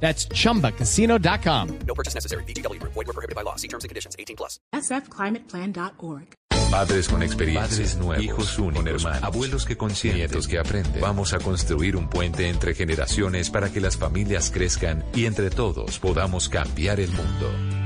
[0.00, 1.78] That's chumbacasino.com.
[1.86, 2.44] No purchase necessary.
[2.44, 2.80] BGW.
[2.82, 3.56] Void were prohibited by law.
[3.56, 4.14] See terms and conditions.
[4.18, 4.60] 18 plus.
[4.72, 6.36] sfclimateplan.org.
[6.70, 11.00] Padres con experiencia, Padres nuevos, hijos únicos, con hermanos, abuelos que consienten, nietos que aprenden.
[11.00, 15.98] Vamos a construir un puente entre generaciones para que las familias crezcan y entre todos
[16.00, 17.85] podamos cambiar el mundo.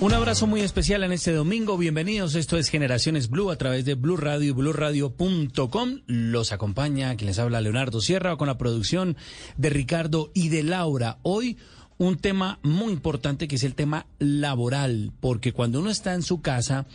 [0.00, 1.76] Un abrazo muy especial en este domingo.
[1.76, 2.34] Bienvenidos.
[2.34, 6.00] Esto es Generaciones Blue a través de Blue Radio y BlueRadio.com.
[6.06, 9.18] Los acompaña quien les habla Leonardo Sierra con la producción
[9.58, 11.18] de Ricardo y de Laura.
[11.20, 11.58] Hoy
[11.98, 16.40] un tema muy importante que es el tema laboral, porque cuando uno está en su
[16.40, 16.86] casa,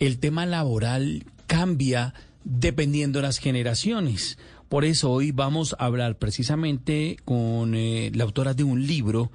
[0.00, 4.38] el tema laboral cambia dependiendo de las generaciones.
[4.68, 9.30] Por eso hoy vamos a hablar precisamente con eh, la autora de un libro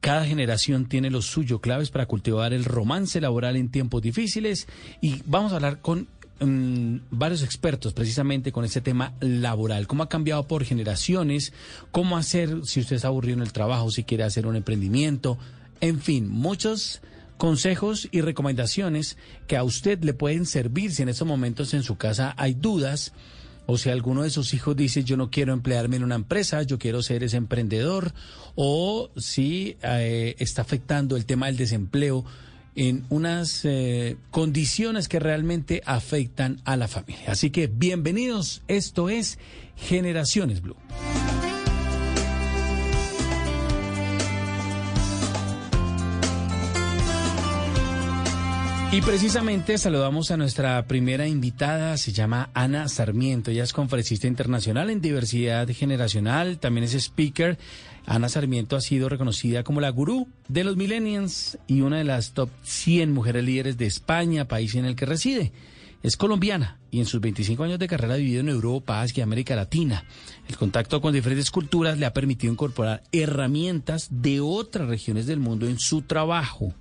[0.00, 4.66] cada generación tiene lo suyo, claves para cultivar el romance laboral en tiempos difíciles.
[5.00, 6.08] Y vamos a hablar con
[6.40, 9.86] mm, varios expertos precisamente con este tema laboral.
[9.86, 11.52] ¿Cómo ha cambiado por generaciones?
[11.92, 15.38] ¿Cómo hacer si usted está aburrido en el trabajo, si quiere hacer un emprendimiento?
[15.82, 17.02] En fin, muchos
[17.36, 21.96] consejos y recomendaciones que a usted le pueden servir si en estos momentos en su
[21.96, 23.12] casa hay dudas
[23.66, 26.78] o si alguno de sus hijos dice yo no quiero emplearme en una empresa, yo
[26.78, 28.12] quiero ser ese emprendedor,
[28.54, 32.24] o si eh, está afectando el tema del desempleo
[32.76, 37.32] en unas eh, condiciones que realmente afectan a la familia.
[37.32, 39.38] Así que bienvenidos, esto es
[39.76, 40.76] Generaciones Blue.
[48.92, 54.90] Y precisamente saludamos a nuestra primera invitada, se llama Ana Sarmiento, ella es conferencista internacional
[54.90, 57.56] en diversidad generacional, también es speaker.
[58.04, 62.32] Ana Sarmiento ha sido reconocida como la gurú de los millennials y una de las
[62.32, 65.52] top 100 mujeres líderes de España, país en el que reside.
[66.02, 69.22] Es colombiana y en sus 25 años de carrera ha vivido en Europa, Asia y
[69.22, 70.04] América Latina.
[70.48, 75.68] El contacto con diferentes culturas le ha permitido incorporar herramientas de otras regiones del mundo
[75.68, 76.74] en su trabajo.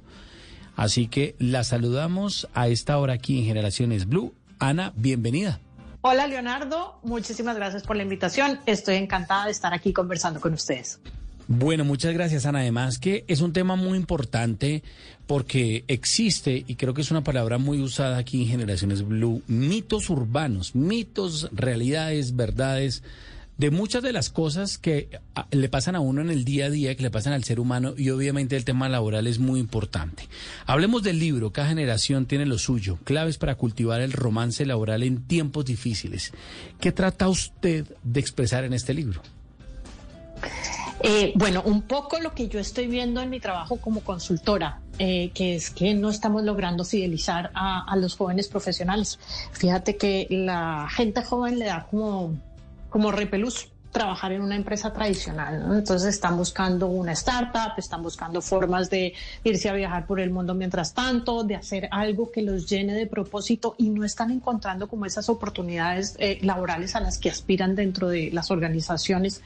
[0.80, 4.34] Así que la saludamos a esta hora aquí en Generaciones Blue.
[4.60, 5.60] Ana, bienvenida.
[6.00, 8.62] Hola Leonardo, muchísimas gracias por la invitación.
[8.66, 11.02] Estoy encantada de estar aquí conversando con ustedes.
[11.50, 12.60] Bueno, muchas gracias Ana.
[12.60, 14.82] Además que es un tema muy importante
[15.28, 20.10] porque existe, y creo que es una palabra muy usada aquí en Generaciones Blue, mitos
[20.10, 23.04] urbanos, mitos, realidades, verdades
[23.60, 26.70] de muchas de las cosas que ah, le pasan a uno en el día a
[26.70, 30.30] día, que le pasan al ser humano, y obviamente el tema laboral es muy importante.
[30.66, 35.28] Hablemos del libro, cada generación tiene lo suyo, claves para cultivar el romance laboral en
[35.28, 36.32] tiempos difíciles.
[36.80, 39.22] ¿Qué trata usted de expresar en este libro?
[41.02, 45.32] Eh, bueno, un poco lo que yo estoy viendo en mi trabajo como consultora, eh,
[45.34, 49.20] que es que no estamos logrando fidelizar a, a los jóvenes profesionales.
[49.52, 52.38] Fíjate que la gente joven le da como
[52.90, 55.66] como repelús trabajar en una empresa tradicional.
[55.78, 59.14] Entonces están buscando una startup, están buscando formas de
[59.44, 63.08] irse a viajar por el mundo mientras tanto, de hacer algo que los llene de
[63.08, 68.10] propósito y no están encontrando como esas oportunidades eh, laborales a las que aspiran dentro
[68.10, 69.42] de las organizaciones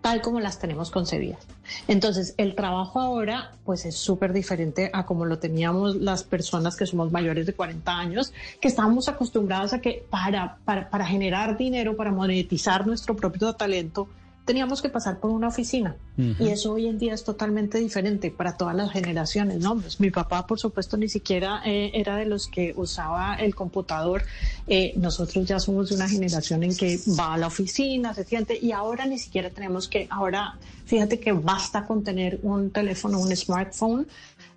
[0.00, 1.40] tal como las tenemos concebidas.
[1.86, 6.86] Entonces, el trabajo ahora, pues es súper diferente a como lo teníamos las personas que
[6.86, 11.96] somos mayores de 40 años, que estábamos acostumbrados a que para, para, para generar dinero,
[11.96, 14.08] para monetizar nuestro propio talento,
[14.48, 15.94] teníamos que pasar por una oficina.
[16.16, 19.76] Y eso hoy en día es totalmente diferente para todas las generaciones, ¿no?
[19.76, 24.22] Pues mi papá, por supuesto, ni siquiera eh, era de los que usaba el computador.
[24.66, 28.58] Eh, nosotros ya somos de una generación en que va a la oficina, se siente,
[28.58, 30.56] y ahora ni siquiera tenemos que, ahora,
[30.86, 34.06] fíjate que basta con tener un teléfono, un smartphone,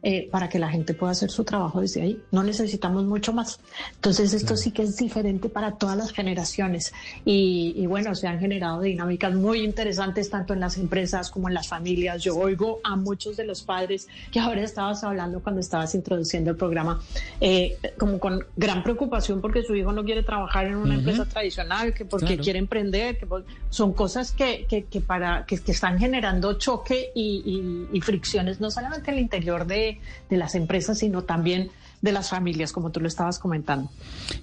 [0.04, 2.22] eh, para que la gente pueda hacer su trabajo desde ahí.
[2.32, 3.60] No necesitamos mucho más.
[3.96, 6.94] Entonces esto sí que es diferente para todas las generaciones
[7.26, 11.54] y, y bueno, se han generado dinámicas muy interesantes tanto en las empresas como en
[11.54, 12.24] las familias.
[12.24, 16.58] Yo oigo a muchos de los padres que ahora estabas hablando cuando estabas introduciendo el
[16.58, 17.02] programa,
[17.40, 21.94] eh, como con gran preocupación porque su hijo no quiere trabajar en una empresa tradicional,
[21.94, 23.28] que porque quiere emprender, que
[23.70, 28.60] son cosas que, que, que para, que, que, están generando choque y, y, y, fricciones
[28.60, 29.91] no solamente en el interior de,
[30.30, 31.70] de las empresas, sino también
[32.02, 33.90] de las familias, como tú lo estabas comentando.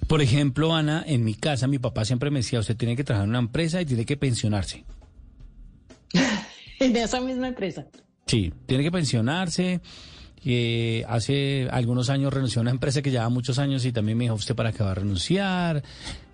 [0.07, 3.25] Por ejemplo, Ana, en mi casa mi papá siempre me decía, usted tiene que trabajar
[3.25, 4.85] en una empresa y tiene que pensionarse.
[6.79, 7.85] en esa misma empresa.
[8.25, 9.81] Sí, tiene que pensionarse.
[10.45, 14.25] Eh, hace algunos años renunció a una empresa que llevaba muchos años y también me
[14.25, 15.83] dijo, ¿usted para qué va a renunciar?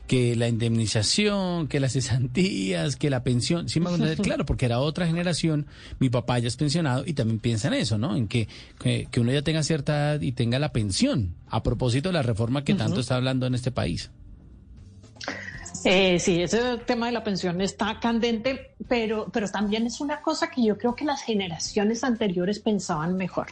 [0.07, 3.69] Que la indemnización, que las cesantías, que la pensión.
[3.69, 5.67] Sí, me claro, porque era otra generación.
[5.99, 8.15] Mi papá ya es pensionado y también piensa en eso, ¿no?
[8.15, 8.47] En que,
[8.79, 12.21] que, que uno ya tenga cierta edad y tenga la pensión, a propósito de la
[12.21, 14.11] reforma que tanto está hablando en este país.
[15.85, 20.49] Eh, sí, ese tema de la pensión está candente, pero, pero también es una cosa
[20.49, 23.47] que yo creo que las generaciones anteriores pensaban mejor.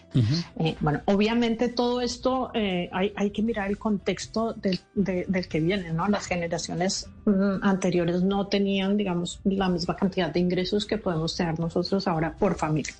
[0.59, 5.47] eh, bueno, obviamente todo esto eh, hay, hay, que mirar el contexto del, de, del,
[5.47, 6.07] que viene, ¿no?
[6.07, 11.59] Las generaciones mm, anteriores no tenían, digamos, la misma cantidad de ingresos que podemos tener
[11.59, 12.93] nosotros ahora por familia.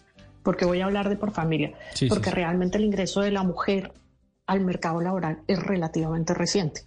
[0.43, 3.43] Porque voy a hablar de por familia, sí, porque sí, realmente el ingreso de la
[3.43, 3.93] mujer
[4.45, 6.81] al mercado laboral es relativamente reciente.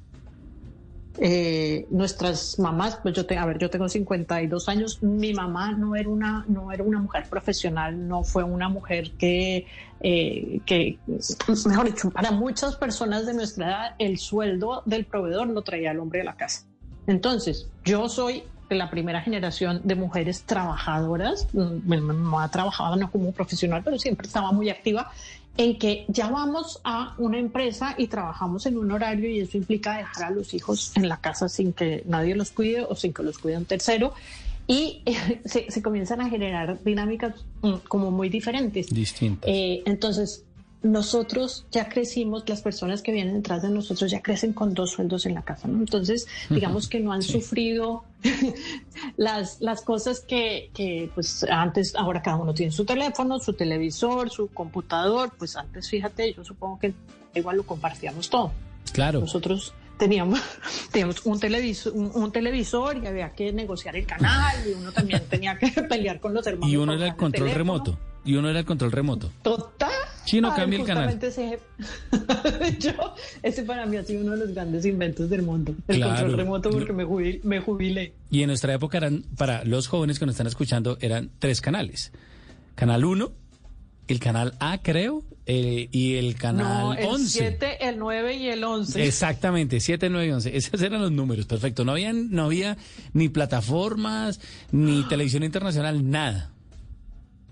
[1.18, 5.96] Eh, nuestras mamás, pues yo te, a ver, yo tengo 52 años, mi mamá no
[5.96, 9.66] era una, no era una mujer profesional, no fue una mujer que,
[10.00, 10.98] eh, que,
[11.66, 16.00] mejor dicho, para muchas personas de nuestra edad, el sueldo del proveedor lo traía el
[16.00, 16.66] hombre de la casa.
[17.06, 21.46] Entonces, yo soy la primera generación de mujeres trabajadoras.
[21.54, 25.10] Mi mamá trabajaba no como profesional, pero siempre estaba muy activa
[25.56, 29.96] en que ya vamos a una empresa y trabajamos en un horario y eso implica
[29.96, 33.22] dejar a los hijos en la casa sin que nadie los cuide o sin que
[33.22, 34.12] los cuide un tercero.
[34.66, 37.34] Y eh, se, se, comienzan a generar dinámicas
[37.88, 38.88] como muy diferentes.
[38.88, 39.48] Distintas.
[39.48, 40.44] Eh, entonces,
[40.86, 45.26] nosotros ya crecimos, las personas que vienen detrás de nosotros ya crecen con dos sueldos
[45.26, 45.78] en la casa, ¿no?
[45.78, 47.32] Entonces, digamos que no han sí.
[47.32, 48.04] sufrido
[49.16, 54.30] las, las cosas que, que, pues antes, ahora cada uno tiene su teléfono, su televisor,
[54.30, 56.94] su computador, pues antes, fíjate, yo supongo que
[57.34, 58.52] igual lo compartíamos todo.
[58.92, 59.20] Claro.
[59.20, 60.40] Nosotros teníamos,
[60.92, 65.22] teníamos un, televisor, un, un, televisor y había que negociar el canal y uno también
[65.28, 66.72] tenía que pelear con los hermanos.
[66.72, 67.98] Y uno era el control remoto.
[68.26, 69.30] Y uno era el control remoto.
[69.42, 69.90] Total.
[70.24, 71.18] Sí, no cambia el canal.
[71.22, 71.60] Ese,
[72.80, 72.92] yo,
[73.42, 75.74] ese para mí ha sido uno de los grandes inventos del mundo.
[75.86, 76.16] El claro.
[76.16, 78.14] control remoto porque me jubilé, me jubilé.
[78.30, 82.12] Y en nuestra época eran, para los jóvenes que nos están escuchando, eran tres canales.
[82.74, 83.32] Canal 1,
[84.08, 87.38] el canal A, creo, eh, y el canal no, el 11.
[87.38, 89.06] 7, el 9 y el 11.
[89.06, 90.56] Exactamente, 7, 9 y 11.
[90.56, 91.84] Esos eran los números, perfecto.
[91.84, 92.76] No había, no había
[93.12, 94.40] ni plataformas,
[94.72, 96.50] ni televisión internacional, nada.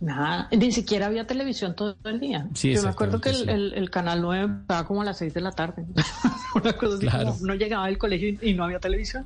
[0.04, 2.46] Nada, ni siquiera había televisión todo el día.
[2.52, 3.44] Sí, Yo me acuerdo que el, sí.
[3.48, 5.86] el, el, canal 9 estaba como a las 6 de la tarde.
[6.54, 7.32] Una cosa así claro.
[7.32, 9.24] como no llegaba del colegio y, y no había televisión.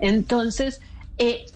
[0.00, 0.80] Entonces,
[1.18, 1.46] eh,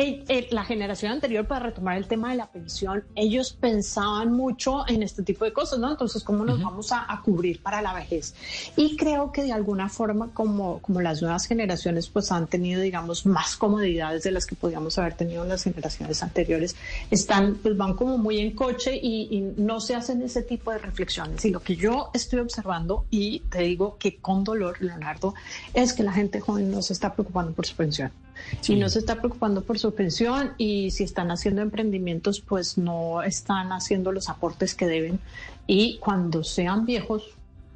[0.00, 5.02] eh, la generación anterior, para retomar el tema de la pensión, ellos pensaban mucho en
[5.02, 5.90] este tipo de cosas, ¿no?
[5.90, 6.64] Entonces, ¿cómo nos uh -huh.
[6.64, 8.34] vamos a, a, cubrir para la vejez?
[8.76, 13.26] Y creo que de alguna forma, como, como las nuevas generaciones, pues han tenido, digamos,
[13.26, 16.76] más comodidades de las que podíamos haber tenido en las generaciones anteriores,
[17.10, 20.78] están, pues van como muy en coche y, y no se hacen ese tipo de
[20.78, 21.44] reflexiones.
[21.44, 25.34] Y lo que yo estoy observando, y te digo que con dolor, Leonardo,
[25.74, 28.10] es que la gente joven no se está preocupando por su pensión.
[28.60, 28.74] Sí.
[28.74, 33.22] Y no se está preocupando por su pensión y si están haciendo emprendimientos, pues no
[33.22, 35.20] están haciendo los aportes que deben.
[35.66, 37.24] Y cuando sean viejos,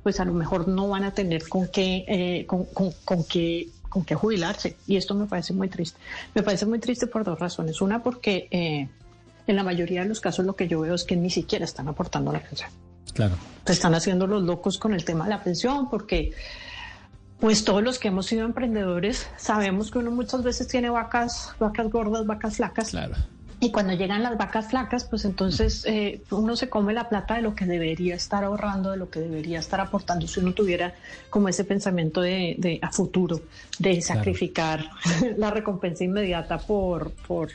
[0.02, 3.68] pues a lo mejor no van a tener con qué, eh, con, con, con qué
[3.94, 4.76] con qué jubilarse.
[4.88, 6.00] Y esto me parece muy triste.
[6.34, 7.80] Me parece muy triste por dos razones.
[7.80, 8.88] Una, porque eh,
[9.46, 11.86] en la mayoría de los casos lo que yo veo es que ni siquiera están
[11.86, 12.70] aportando la pensión.
[13.12, 13.36] Claro.
[13.64, 16.32] Se están haciendo los locos con el tema de la pensión porque
[17.44, 21.90] pues todos los que hemos sido emprendedores sabemos que uno muchas veces tiene vacas, vacas
[21.90, 22.88] gordas, vacas flacas.
[22.88, 23.16] Claro.
[23.60, 27.42] Y cuando llegan las vacas flacas, pues entonces eh, uno se come la plata de
[27.42, 30.94] lo que debería estar ahorrando, de lo que debería estar aportando si uno tuviera
[31.28, 33.42] como ese pensamiento de, de a futuro,
[33.78, 35.34] de sacrificar claro.
[35.36, 37.50] la recompensa inmediata por, por,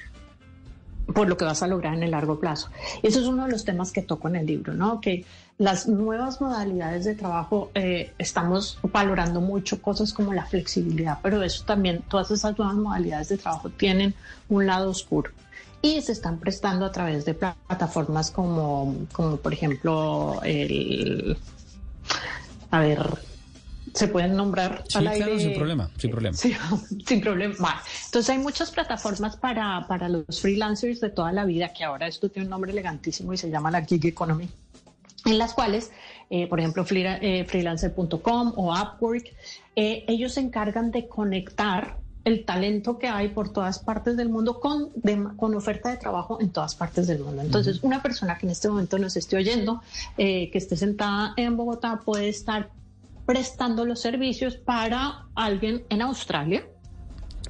[1.15, 2.69] por lo que vas a lograr en el largo plazo.
[3.01, 5.01] Eso es uno de los temas que toco en el libro, ¿no?
[5.01, 5.25] Que
[5.60, 11.66] las nuevas modalidades de trabajo eh, estamos valorando mucho cosas como la flexibilidad, pero eso
[11.66, 14.13] también, todas esas nuevas modalidades de trabajo tienen
[14.48, 15.32] un lado oscuro
[15.82, 21.38] y se están prestando a través de plataformas como, como por ejemplo, el,
[22.72, 23.20] a ver,
[23.94, 26.38] se pueden nombrar sí, claro, sin problema, sin problema.
[26.38, 26.56] Sí,
[27.06, 27.82] sin problema.
[28.06, 32.30] Entonces hay muchas plataformas para, para los freelancers de toda la vida, que ahora esto
[32.30, 34.48] tiene un nombre elegantísimo y se llama la gig economy,
[35.25, 35.91] en las cuales,
[36.29, 39.33] eh, por ejemplo, eh, freelancer.com o Upwork,
[39.75, 44.59] eh, ellos se encargan de conectar el talento que hay por todas partes del mundo
[44.59, 44.89] con,
[45.38, 47.41] con oferta de trabajo en todas partes del mundo.
[47.41, 49.81] Entonces, una persona que en este momento nos esté oyendo,
[50.17, 52.71] que esté sentada en Bogotá, puede estar
[53.25, 56.67] prestando los servicios para alguien en Australia.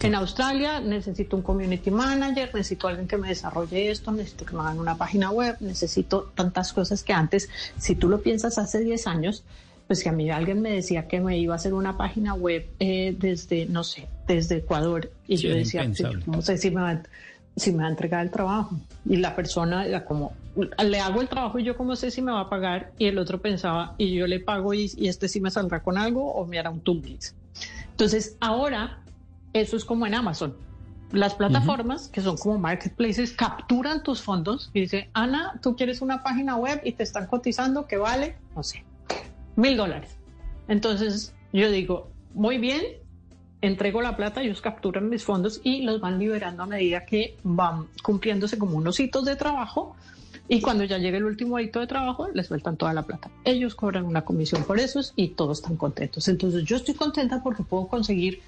[0.01, 4.62] En Australia necesito un community manager, necesito alguien que me desarrolle esto, necesito que me
[4.62, 9.08] hagan una página web, necesito tantas cosas que antes, si tú lo piensas hace 10
[9.08, 9.44] años,
[9.88, 12.65] pues que a mí alguien me decía que me iba a hacer una página web
[12.79, 15.12] eh, desde, no sé, desde Ecuador.
[15.27, 15.84] Y yo decía,
[16.27, 17.01] no sé si me va,
[17.56, 18.79] si me va a entregar el trabajo.
[19.06, 22.32] Y la persona era como, le hago el trabajo y yo como sé si me
[22.32, 22.91] va a pagar.
[23.00, 26.34] Y el otro pensaba, y yo le pago y, este sí me saldrá con algo
[26.34, 27.36] o me hará un tumblix.
[27.89, 29.00] Entonces, ahora
[29.53, 30.56] eso es como en Amazon.
[31.12, 36.22] Las plataformas, que son como marketplaces, capturan tus fondos y dice, Ana, tú quieres una
[36.22, 38.84] página web y te están cotizando que vale, no sé,
[39.56, 40.18] mil dólares.
[40.68, 42.84] Entonces yo digo, muy bien,
[43.62, 47.88] entrego la plata, ellos capturan mis fondos y los van liberando a medida que van
[48.03, 49.96] cumpliéndose como unos hitos de trabajo
[50.48, 53.29] y cuando ya llegue el último hito de trabajo les sueltan toda la plata.
[53.44, 56.27] Ellos cobran una comisión por esos y todos están contentos.
[56.27, 58.41] Entonces yo estoy contenta porque puedo conseguir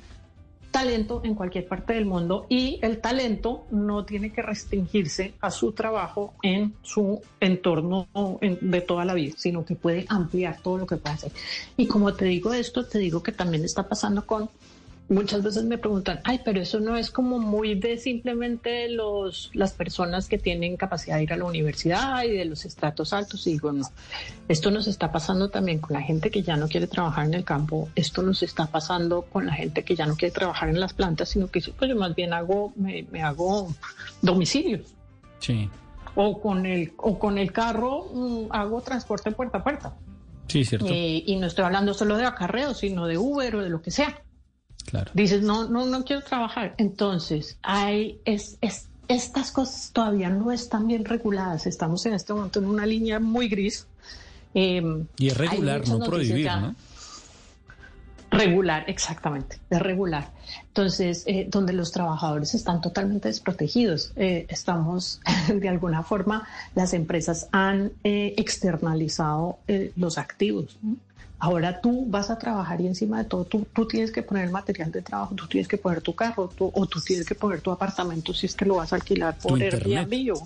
[0.71, 5.73] talento en cualquier parte del mundo y el talento no tiene que restringirse a su
[5.73, 8.07] trabajo en su entorno
[8.41, 11.31] de toda la vida, sino que puede ampliar todo lo que puede hacer.
[11.77, 14.49] Y como te digo esto, te digo que también está pasando con
[15.11, 19.73] muchas veces me preguntan, ay, pero eso no es como muy de simplemente los, las
[19.73, 23.45] personas que tienen capacidad de ir a la universidad y de los estratos altos.
[23.45, 23.85] Y digo, no,
[24.47, 27.43] esto nos está pasando también con la gente que ya no quiere trabajar en el
[27.43, 30.93] campo, esto nos está pasando con la gente que ya no quiere trabajar en las
[30.93, 33.73] plantas, sino que pues yo más bien hago, me, hago
[34.21, 34.81] domicilios.
[35.39, 35.69] Sí.
[36.15, 39.93] O con el, o con el carro mm, hago transporte puerta a puerta.
[40.47, 40.87] Sí, cierto.
[40.89, 43.91] Eh, y no estoy hablando solo de acarreo, sino de Uber o de lo que
[43.91, 44.21] sea.
[44.91, 45.09] Claro.
[45.13, 46.75] Dices, no, no, no quiero trabajar.
[46.77, 48.57] Entonces, hay, es,
[49.07, 51.65] estas cosas todavía no están bien reguladas.
[51.65, 53.87] Estamos en este momento en una línea muy gris.
[54.53, 56.75] Em, y es regular, no prohibir, ¿no?
[58.31, 60.31] Regular, exactamente, es regular.
[60.67, 65.21] Entonces, eh, donde los trabajadores están totalmente desprotegidos, eh, estamos,
[65.53, 66.45] de alguna forma,
[66.75, 69.59] las empresas han eh, externalizado
[69.95, 70.77] los activos.
[71.43, 74.91] Ahora tú vas a trabajar y encima de todo tú, tú tienes que poner material
[74.91, 78.31] de trabajo, tú tienes que poner tu carro o tú tienes que poner tu apartamento
[78.31, 80.45] si es que lo vas a alquilar por Airbnb o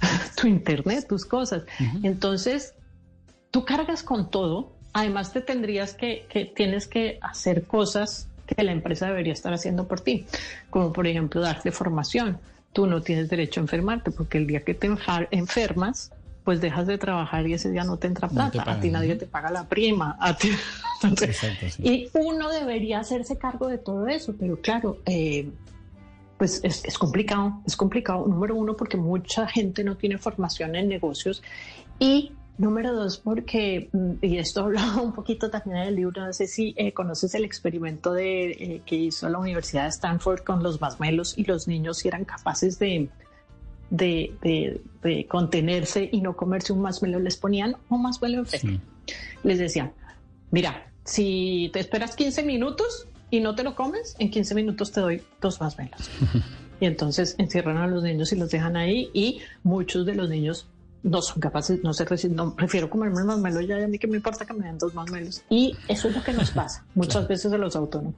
[0.36, 1.62] tu internet, tus cosas.
[2.02, 2.74] Entonces,
[3.50, 4.72] tú cargas con todo.
[4.92, 9.88] Además, te tendrías que, que tienes que hacer cosas que la empresa debería estar haciendo
[9.88, 10.26] por ti,
[10.68, 12.38] como por ejemplo darte formación.
[12.74, 14.86] Tú no tienes derecho a enfermarte porque el día que te
[15.30, 16.10] enfermas,
[16.44, 19.26] pues dejas de trabajar y ese día no te entra plata, a ti nadie te
[19.26, 20.50] paga la prima, a ti...
[21.78, 25.50] Y uno debería hacerse cargo de todo eso, pero claro, eh,
[26.38, 30.88] pues es, es, complicado, es complicado, número uno, porque mucha gente no tiene formación en
[30.88, 31.42] negocios
[31.98, 36.32] y número dos, porque, mm, y esto hablaba un poquito también en el libro, no
[36.32, 40.62] sé si eh, conoces el experimento de, eh, que hizo la Universidad de Stanford con
[40.62, 43.08] los masmelos y los niños si eran capaces de
[43.96, 48.68] de, contenerse y no comerse un masmelo, les ponían un masmelo en feto.
[49.42, 49.92] Les decían,
[50.50, 55.00] mira, si te esperas 15 minutos y no te lo comes, en 15 minutos te
[55.00, 56.10] doy dos masmelos.
[56.80, 60.66] y entonces encierran a los niños y los dejan ahí y muchos de los niños
[61.04, 64.08] no son capaces, no se resisten, no, prefiero comerme un masmelo ya, a mí que
[64.08, 65.42] me importa que me den dos masmelos.
[65.48, 68.14] Y eso es lo que nos pasa muchas veces a los autónomos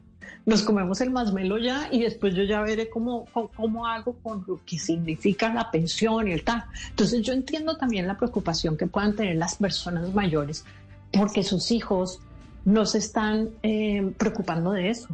[0.46, 3.26] nos comemos el masmelo ya y después yo ya veré cómo,
[3.56, 6.64] cómo, hago con lo que significa la pensión y el tal.
[6.90, 10.64] Entonces yo entiendo también la preocupación que puedan tener las personas mayores
[11.12, 12.20] porque sus hijos
[12.64, 15.08] no se están eh, preocupando de eso.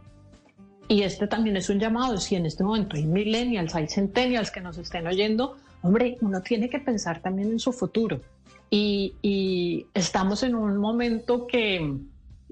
[0.87, 4.61] Y este también es un llamado, si en este momento hay millennials, hay centennials que
[4.61, 8.21] nos estén oyendo, hombre, uno tiene que pensar también en su futuro.
[8.71, 11.99] Y, y estamos en un momento que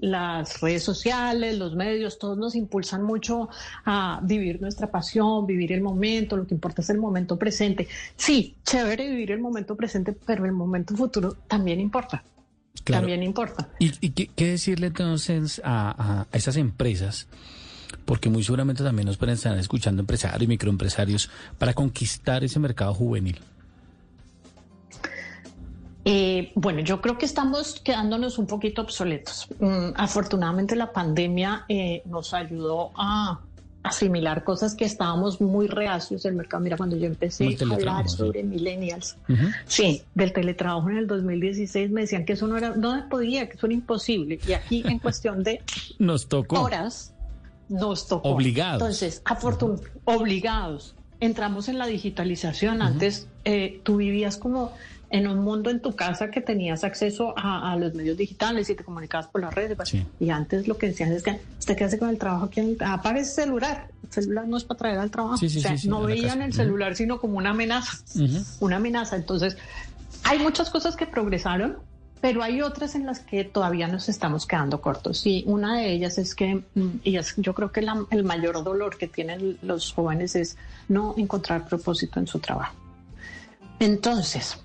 [0.01, 3.49] las redes sociales, los medios, todos nos impulsan mucho
[3.85, 7.87] a vivir nuestra pasión, vivir el momento, lo que importa es el momento presente.
[8.15, 12.23] Sí, chévere vivir el momento presente, pero el momento futuro también importa.
[12.83, 13.69] También importa.
[13.79, 17.27] ¿Y, qué, decirle entonces a, a, esas empresas?
[18.05, 22.93] Porque muy seguramente también nos pueden estar escuchando empresarios y microempresarios para conquistar ese mercado
[22.93, 23.39] juvenil.
[26.03, 29.47] Eh, bueno, yo creo que estamos quedándonos un poquito obsoletos.
[29.59, 33.39] Mm, afortunadamente la pandemia eh, nos ayudó a
[33.83, 36.63] asimilar cosas que estábamos muy reacios del mercado.
[36.63, 39.17] Mira, cuando yo empecé a hablar sobre millennials,
[39.65, 43.57] sí, del teletrabajo en el 2016 me decían que eso no era, no podía, que
[43.57, 44.39] eso era imposible.
[44.47, 45.61] Y aquí en cuestión de
[45.99, 46.61] nos tocó.
[46.61, 47.13] horas,
[47.71, 48.29] nos tocó.
[48.29, 48.81] Obligados.
[48.81, 50.95] Entonces, afortunadamente, obligados.
[51.19, 52.81] Entramos en la digitalización.
[52.81, 54.73] Antes eh, tú vivías como
[55.11, 58.83] en un mundo en tu casa que tenías acceso a, los medios digitales y te
[58.83, 59.75] comunicabas por las redes.
[59.75, 62.77] Pues, y antes lo que decían es que usted qué hace con el trabajo aquí,
[62.79, 63.89] apague ese celular.
[64.03, 65.45] El celular no es para traer al trabajo.
[65.45, 67.97] o sea, no veían el celular sino como una amenaza.
[68.61, 69.17] Una amenaza.
[69.17, 69.57] Entonces,
[70.23, 71.77] hay muchas cosas que progresaron,
[72.21, 75.25] pero hay otras en las que todavía nos estamos quedando cortos.
[75.25, 78.97] Y una de ellas es que, mm, y es, yo creo que el mayor dolor
[78.97, 80.55] que tienen los jóvenes es
[80.87, 82.75] no encontrar propósito en su trabajo.
[83.79, 84.59] Entonces,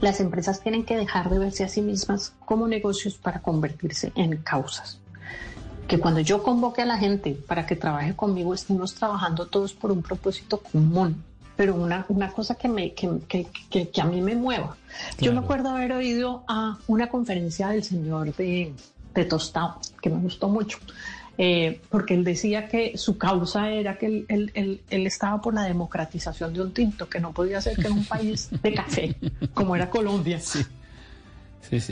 [0.00, 4.36] las empresas tienen que dejar de verse a sí mismas como negocios para convertirse en
[4.36, 5.00] causas.
[5.88, 9.90] Que cuando yo convoque a la gente para que trabaje conmigo, estemos trabajando todos por
[9.90, 11.24] un propósito común,
[11.56, 14.76] pero una, una cosa que, me, que, que, que a mí me mueva.
[15.20, 18.72] Yo me acuerdo haber oído a una conferencia del señor de,
[19.14, 20.78] de Tostado, que me gustó mucho.
[21.42, 26.52] Eh, porque él decía que su causa era que él, él, estaba por la democratización
[26.52, 29.16] de un tinto, que no podía ser que en un país de café,
[29.54, 30.38] como era Colombia,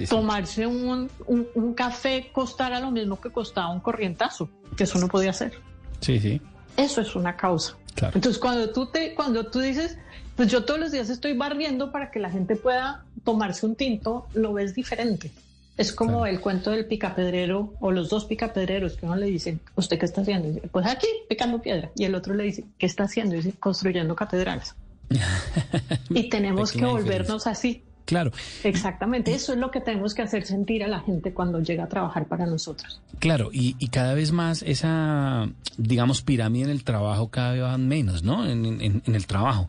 [0.09, 5.33] tomarse un, un, café costara lo mismo que costaba un corrientazo, que eso no podía
[5.33, 5.55] ser.
[6.01, 6.43] Sí, sí.
[6.77, 7.75] Eso es una causa.
[7.97, 9.97] Entonces, cuando tú, te, cuando tú dices,
[10.39, 14.29] pues yo todos los días estoy barriendo para que la gente pueda tomarse un tinto,
[14.35, 15.33] lo ves diferente.
[15.77, 19.99] Es como el cuento del picapedrero o los dos picapedreros que uno le dice, ¿usted
[19.99, 20.47] qué está haciendo?
[20.47, 21.91] dice, pues aquí, picando piedra.
[21.97, 23.35] Y el otro le dice, ¿qué está haciendo?
[23.35, 24.77] Y dice, construyendo catedrales.
[26.11, 27.83] y tenemos que volvernos así.
[28.05, 28.31] Claro.
[28.63, 31.89] Exactamente, eso es lo que tenemos que hacer sentir a la gente cuando llega a
[31.89, 33.01] trabajar para nosotros.
[33.19, 38.23] Claro, y, cada vez más esa, digamos, pirámide en el trabajo cada vez va menos,
[38.23, 38.49] ¿no?
[38.49, 39.69] en el trabajo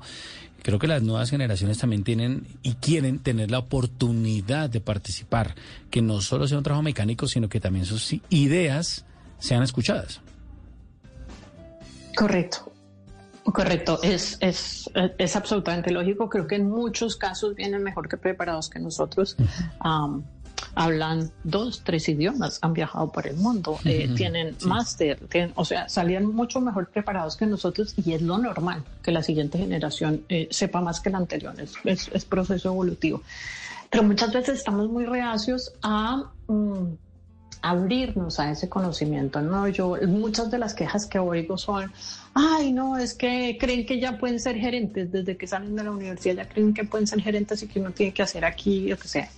[0.61, 5.55] creo que las nuevas generaciones también tienen y quieren tener la oportunidad de participar,
[5.89, 9.05] que no solo sea un trabajo mecánico, sino que también sus ideas
[9.39, 10.21] sean escuchadas.
[12.15, 12.71] Correcto.
[13.43, 16.29] Correcto, es, es, es absolutamente lógico.
[16.29, 19.35] Creo que en muchos casos vienen mejor que preparados que nosotros
[20.75, 25.19] hablan dos, tres idiomas, han viajado por el mundo, eh, tienen máster,
[25.55, 29.57] o sea, salían mucho mejor preparados que nosotros y es lo normal que la siguiente
[29.57, 33.21] generación eh, sepa más que la anterior, es, es, proceso evolutivo.
[33.89, 36.31] Pero muchas veces estamos muy reacios a...
[36.47, 36.93] Mm,
[37.61, 39.67] abrirnos a ese conocimiento, ¿no?
[39.67, 41.91] Yo, muchas de las quejas que oigo son,
[42.33, 45.91] ay, no, es que creen que ya pueden ser gerentes, desde que salen de la
[45.91, 48.97] universidad ya creen que pueden ser gerentes y que uno tiene que hacer aquí lo
[48.97, 49.29] que sea.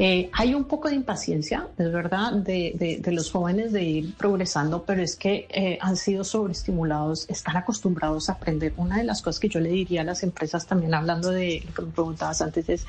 [0.00, 5.02] Eh, hay un poco de impaciencia, es verdad, de, los jóvenes de ir progresando, pero
[5.02, 8.72] es que eh, han sido sobreestimulados, están acostumbrados a aprender.
[8.76, 11.74] Una de las cosas que yo le diría a las empresas, también hablando de lo
[11.74, 12.86] que me preguntabas antes, es,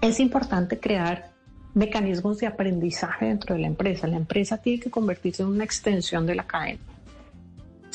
[0.00, 1.30] es importante crear
[1.74, 4.08] mecanismos de aprendizaje dentro de la empresa.
[4.08, 6.80] La empresa tiene que convertirse en una extensión de la cadena.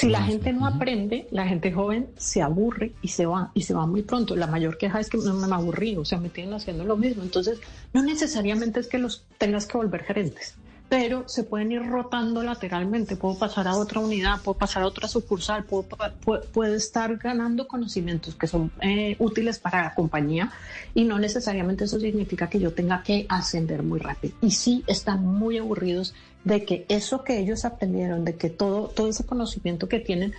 [0.04, 3.74] Si la gente no aprende, la gente joven se aburre y se va, y se
[3.74, 4.36] va muy pronto.
[4.36, 7.24] La mayor queja es que no me aburrí, o sea, me tienen haciendo lo mismo.
[7.24, 7.60] Entonces,
[7.94, 10.56] no necesariamente es que los tengas que volver gerentes,
[10.90, 13.16] pero se pueden ir rotando lateralmente.
[13.16, 15.86] Puedo pasar a otra unidad, puedo pasar a otra sucursal, puedo,
[16.24, 20.52] puedo, estar ganando conocimientos que son eh, útiles para la compañía
[20.94, 24.36] y no necesariamente eso significa que yo tenga que ascender muy rápido.
[24.42, 29.08] Y sí están muy aburridos de que eso que ellos aprendieron, de que todo, todo
[29.10, 30.34] ese conocimiento que tienen,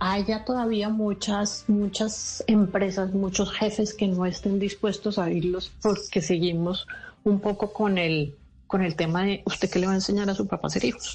[0.00, 6.86] haya todavía muchas, muchas empresas, muchos jefes que no estén dispuestos a irlos porque seguimos
[7.22, 8.34] un poco con el,
[8.74, 10.84] con el tema de usted qué le va a enseñar a su papá a ser
[10.84, 11.14] hijos.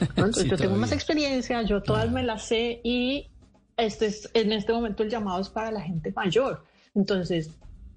[0.46, 3.28] yo tengo más experiencia, yo todas me las sé y
[3.76, 6.64] este es, en este momento el llamado es para la gente mayor.
[6.94, 7.50] Entonces,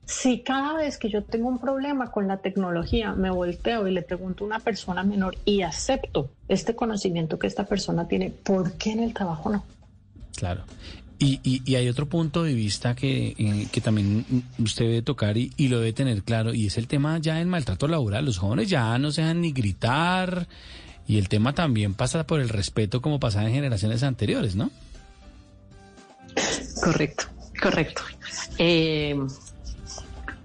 [0.03, 4.01] si cada vez que yo tengo un problema con la tecnología me volteo y le
[4.01, 8.91] pregunto a una persona menor y acepto este conocimiento que esta persona tiene, ¿por qué
[8.91, 9.63] en el trabajo no?
[10.35, 10.65] Claro.
[11.19, 14.23] Y, y, y hay otro punto de vista que, eh, que también
[14.59, 17.47] usted debe tocar y, y lo debe tener claro, y es el tema ya del
[17.47, 18.25] maltrato laboral.
[18.25, 20.47] Los jóvenes ya no se dejan ni gritar,
[21.07, 24.69] y el tema también pasa por el respeto como pasaba en generaciones anteriores, ¿no?
[26.83, 27.25] Correcto,
[27.59, 28.03] correcto.
[28.59, 29.15] Eh,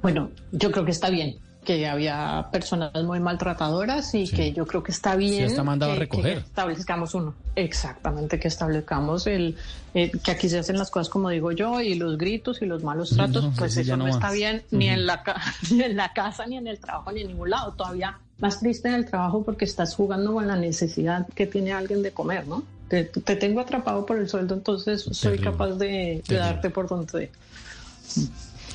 [0.00, 4.35] bueno, yo creo que está bien que había personas muy maltratadoras y Sí.
[4.35, 6.38] que yo creo que está bien está mandado a recoger.
[6.40, 7.35] que establezcamos uno.
[7.55, 9.57] Exactamente, que establezcamos el
[9.94, 12.83] eh, que aquí se hacen las cosas como digo yo y los gritos y los
[12.83, 15.22] malos tratos, No, pues eso no, está bien ni en la
[15.70, 17.72] ni en la casa ni en el trabajo ni en ningún lado.
[17.75, 22.03] Todavía más triste en el trabajo porque estás jugando con la necesidad que tiene alguien
[22.03, 22.64] de comer, ¿no?
[22.88, 25.51] Te, te tengo atrapado por el sueldo, entonces soy Terrible.
[25.53, 27.31] capaz de, de darte por donde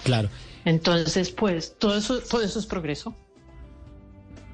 [0.03, 0.29] Claro.
[0.67, 3.15] Entonces, pues todo eso, todo eso es progreso.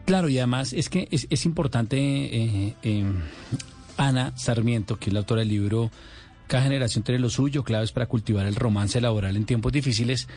[0.06, 3.04] Claro, y además es que es, es importante, eh, eh,
[3.98, 5.90] Ana Sarmiento, que es la autora del libro
[6.46, 10.28] Cada generación tiene lo suyo, claves para cultivar el romance laboral en tiempos difíciles,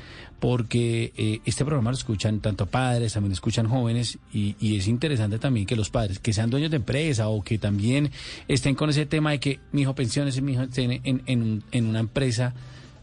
[0.41, 5.39] porque eh, este programa lo escuchan tanto padres, también lo escuchan jóvenes, y, es interesante
[5.39, 8.12] también que los padres, que sean dueños de empresa o que también
[8.49, 12.01] estén con ese tema de que mi hijo pensiones mi hijo en, en, en una
[12.01, 12.55] empresa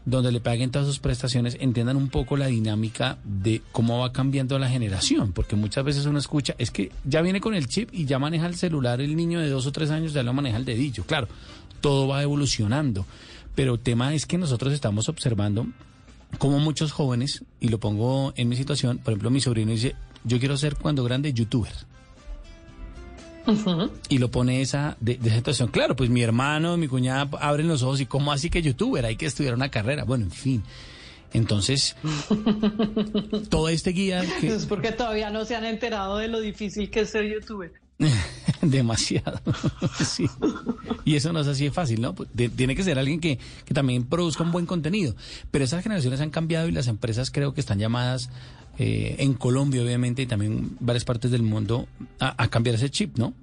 [0.06, 4.58] donde le paguen todas sus prestaciones, entiendan un poco la dinámica de cómo va cambiando
[4.58, 8.04] la generación, porque muchas veces uno escucha, es que ya viene con el chip y
[8.04, 10.64] ya maneja el celular el niño de dos o tres años, ya lo maneja el
[10.64, 11.28] dedillo, claro,
[11.80, 13.06] todo va evolucionando,
[13.54, 15.66] pero el tema es que nosotros estamos observando
[16.38, 20.38] como muchos jóvenes, y lo pongo en mi situación, por ejemplo, mi sobrino dice, yo
[20.38, 21.72] quiero ser cuando grande youtuber
[24.08, 25.68] y lo pone esa de, de esa situación.
[25.68, 29.16] Claro, pues mi hermano, mi cuñada abren los ojos y cómo así que youtuber, hay
[29.16, 30.04] que estudiar una carrera.
[30.04, 30.62] Bueno, en fin.
[31.32, 31.96] Entonces,
[33.50, 37.00] todo este guía que Es porque todavía no se han enterado de lo difícil que
[37.00, 37.72] es ser youtuber.
[38.62, 39.40] demasiado.
[40.04, 40.26] sí.
[41.04, 42.14] Y eso no es así de fácil, ¿no?
[42.14, 45.14] Pues, de- tiene que ser alguien que, que también produzca un buen contenido.
[45.50, 48.30] Pero esas generaciones han cambiado y las empresas creo que están llamadas
[48.78, 51.86] eh, en Colombia, obviamente, y también varias partes del mundo,
[52.18, 53.34] a, cambiar ese chip, ¿no?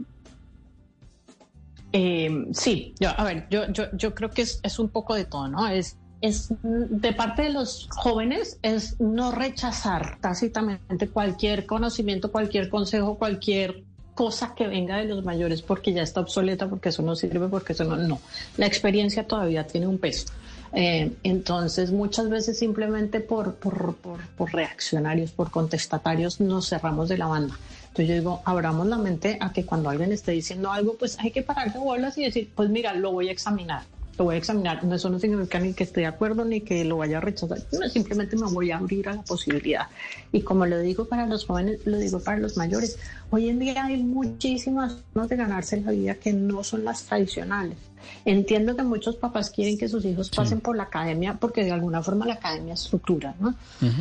[1.94, 5.68] Eh, sí, yo, a ver, yo, creo que es, es un poco de todo, ¿no?
[5.68, 13.16] Es, es de parte de los jóvenes es no rechazar tácitamente cualquier conocimiento, cualquier consejo,
[13.16, 17.48] cualquier cosa que venga de los mayores porque ya está obsoleta, porque eso no sirve,
[17.48, 18.20] porque eso no, no.
[18.58, 20.28] La experiencia todavía tiene un peso.
[20.74, 27.18] Eh, entonces, muchas veces simplemente por, por, por, por reaccionarios, por contestatarios, nos cerramos de
[27.18, 27.58] la banda.
[27.92, 31.32] Entonces yo digo, abramos la mente a que cuando alguien esté diciendo algo, pues hay
[31.32, 33.84] que parar de bolas y decir, pues mira, lo voy a examinar,
[34.18, 34.84] lo voy a examinar.
[34.84, 37.60] No, eso no significa ni que esté de acuerdo ni que lo vaya a rechazar,
[37.72, 39.88] no, simplemente me voy a abrir a la posibilidad.
[40.32, 42.98] Y como lo digo para los jóvenes, lo digo para los mayores,
[43.30, 47.78] hoy en día hay muchísimas formas de ganarse la vida que no son las tradicionales.
[48.26, 52.02] Entiendo que muchos papás quieren que sus hijos pasen por la academia porque de alguna
[52.02, 53.54] forma la academia estructura, ¿no?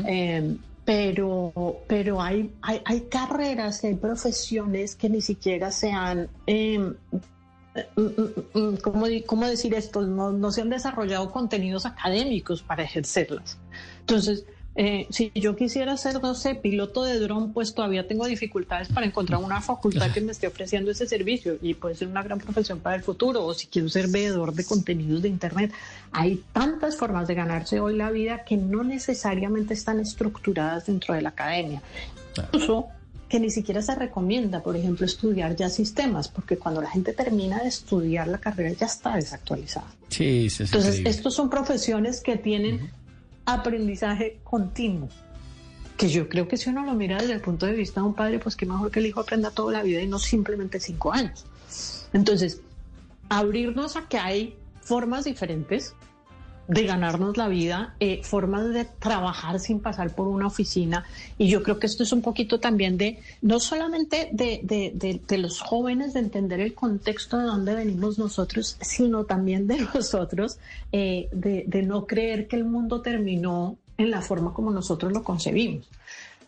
[0.06, 1.52] Eh, pero,
[1.86, 6.94] pero hay, hay, hay carreras, hay profesiones que ni siquiera se han, eh,
[8.82, 10.02] ¿cómo, di- cómo decir esto?
[10.02, 13.58] No, no se han desarrollado contenidos académicos para ejercerlas.
[14.00, 14.44] Entonces,
[14.76, 19.04] eh, si yo quisiera ser, no sé, piloto de dron, pues todavía tengo dificultades para
[19.04, 22.78] encontrar una facultad que me esté ofreciendo ese servicio y puede ser una gran profesión
[22.78, 23.44] para el futuro.
[23.44, 25.72] O si quiero ser veedor de contenidos de Internet,
[26.12, 31.22] hay tantas formas de ganarse hoy la vida que no necesariamente están estructuradas dentro de
[31.22, 31.82] la academia.
[32.36, 32.88] Incluso
[33.30, 37.62] que ni siquiera se recomienda, por ejemplo, estudiar ya sistemas, porque cuando la gente termina
[37.62, 39.86] de estudiar la carrera ya está desactualizada.
[40.08, 41.10] Sí, sí, sí, Entonces, increíble.
[41.10, 42.90] estos son profesiones que tienen
[43.46, 45.08] aprendizaje continuo.
[45.96, 48.14] Que yo creo que si uno lo mira desde el punto de vista de un
[48.14, 51.12] padre, pues qué mejor que el hijo aprenda toda la vida y no simplemente cinco
[51.12, 51.46] años.
[52.12, 52.60] Entonces,
[53.28, 55.94] abrirnos a que hay formas diferentes
[56.70, 61.04] de ganarnos la vida, eh, formas de trabajar sin pasar por una oficina.
[61.36, 65.20] Y yo creo que esto es un poquito también de, no solamente de, de- de-
[65.26, 70.58] de los jóvenes, de entender el contexto de dónde venimos nosotros, sino también de nosotros,
[70.92, 75.88] eh, de, no creer que el mundo terminó en la forma como nosotros lo concebimos.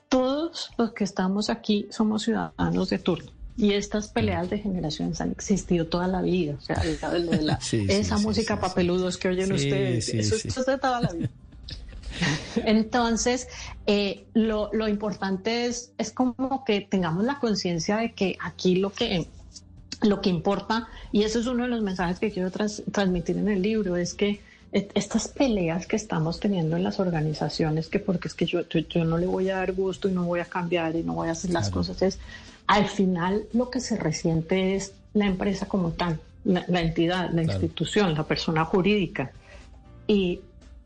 [0.08, 3.30] Todos los que estamos aquí somos ciudadanos de turno.
[3.56, 6.54] Y estas peleas de generaciones han existido toda la vida.
[6.56, 10.66] O sea, de la- Sí, esa sí, música sí, papeludos que oyen ustedes, eso, es
[10.66, 11.28] de toda la vida.
[12.64, 13.48] Entonces,
[13.86, 18.90] eh, lo, lo importante es, es como que tengamos la conciencia de que aquí lo
[18.92, 19.26] que,
[20.02, 23.62] lo que importa, y eso es uno de los mensajes que quiero transmitir en el
[23.62, 24.40] libro, es que
[24.72, 29.04] estas peleas que estamos teniendo en las organizaciones, que porque es que yo, yo, yo
[29.04, 31.32] no le voy a dar gusto y no voy a cambiar y no voy a
[31.32, 32.18] hacer las cosas, es
[32.66, 37.42] al final lo que se resiente es la empresa como tal, la, la entidad, la
[37.42, 37.60] Claro.
[37.60, 39.32] institución, la persona jurídica
[40.06, 40.40] y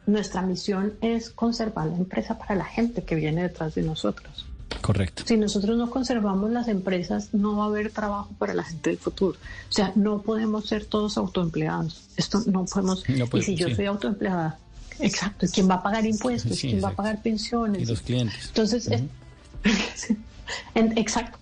[0.07, 4.47] nuestra misión es conservar la empresa para la gente que viene detrás de nosotros.
[4.81, 5.25] Correcto.
[5.27, 8.99] Si nosotros no conservamos las empresas, no va a haber trabajo para la gente del
[8.99, 9.37] futuro.
[9.69, 12.05] O sea, no podemos ser todos autoempleados.
[12.17, 13.09] Esto no podemos.
[13.09, 13.75] No puede- y si yo sí.
[13.75, 14.59] soy autoempleada,
[15.01, 16.57] exacto, ¿quién va a pagar impuestos?
[16.57, 17.83] Sí, ¿Quién va a pagar pensiones?
[17.83, 18.47] Y los clientes.
[18.49, 19.03] Entonces, es-
[20.75, 21.39] en- exacto.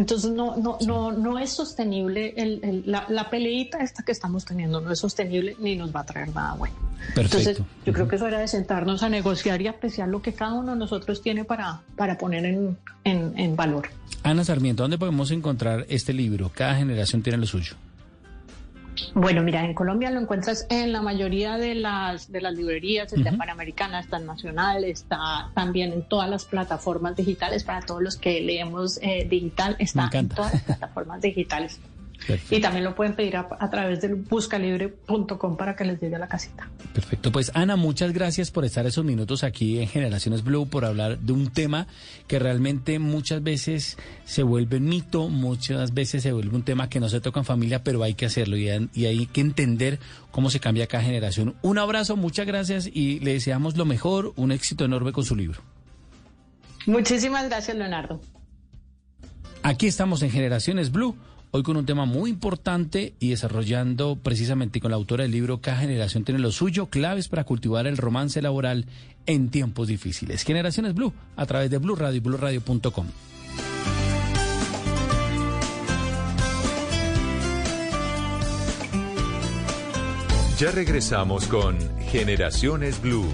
[0.00, 4.46] Entonces no, no, no, no es sostenible el, el- la, la peleita esta que estamos
[4.46, 6.74] teniendo, no es sostenible ni nos va a traer nada bueno.
[7.14, 7.38] Perfecto.
[7.50, 10.54] Entonces, yo creo que es hora de sentarnos a negociar y apreciar lo que cada
[10.54, 13.88] uno de nosotros tiene para, para poner en, en, en valor.
[14.22, 16.50] Ana Sarmiento, ¿dónde podemos encontrar este libro?
[16.54, 17.74] Cada generación tiene lo suyo.
[19.14, 23.28] Bueno, mira, en Colombia lo encuentras en la mayoría de las, de las librerías, está
[23.28, 28.16] en Panamericana, está en Nacional, está también en todas las plataformas digitales, para todos los
[28.16, 31.80] que leemos eh, digital, está en todas las plataformas digitales.
[32.26, 32.54] Perfecto.
[32.54, 36.18] Y también lo pueden pedir a, a través del buscalibre.com para que les llegue a
[36.18, 36.70] la casita.
[36.92, 37.32] Perfecto.
[37.32, 41.32] Pues Ana, muchas gracias por estar esos minutos aquí en Generaciones Blue, por hablar de
[41.32, 41.86] un tema
[42.26, 47.08] que realmente muchas veces se vuelve mito, muchas veces se vuelve un tema que no
[47.08, 49.98] se toca en familia, pero hay que hacerlo y, y hay que entender
[50.30, 51.56] cómo se cambia cada generación.
[51.62, 55.60] Un abrazo, muchas gracias y le deseamos lo mejor, un éxito enorme con su libro.
[56.86, 58.20] Muchísimas gracias, Leonardo.
[59.62, 61.16] Aquí estamos en Generaciones Blue,
[61.50, 65.78] hoy con un tema muy importante y desarrollando precisamente con la autora del libro Cada
[65.78, 68.86] generación tiene lo suyo, claves para cultivar el romance laboral
[69.26, 70.42] en tiempos difíciles.
[70.44, 73.06] Generaciones Blue, a través de Blue Radio y BlueRadio.com.
[80.58, 81.78] Ya regresamos con
[82.10, 83.24] Generaciones Blue.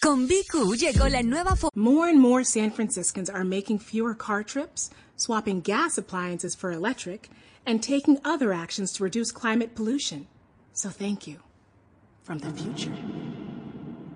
[0.00, 1.70] Con BQ llegó la nueva forma.
[1.74, 4.90] More and more San Franciscans are making fewer car trips,
[5.22, 7.30] swapping gas appliances for electric,
[7.64, 10.26] and taking other actions to reduce climate pollution.
[10.72, 11.38] So thank you
[12.22, 12.92] from the future.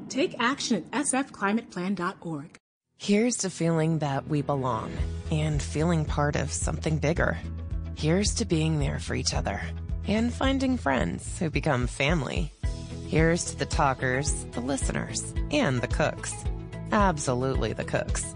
[0.08, 2.56] Take action at sfclimateplan.org.
[2.98, 4.90] Here's to feeling that we belong
[5.30, 7.36] and feeling part of something bigger.
[7.96, 9.60] Here's to being there for each other
[10.06, 12.52] and finding friends who become family.
[13.08, 16.34] Here's to the talkers, the listeners, and the cooks.
[16.92, 18.35] Absolutely the cooks.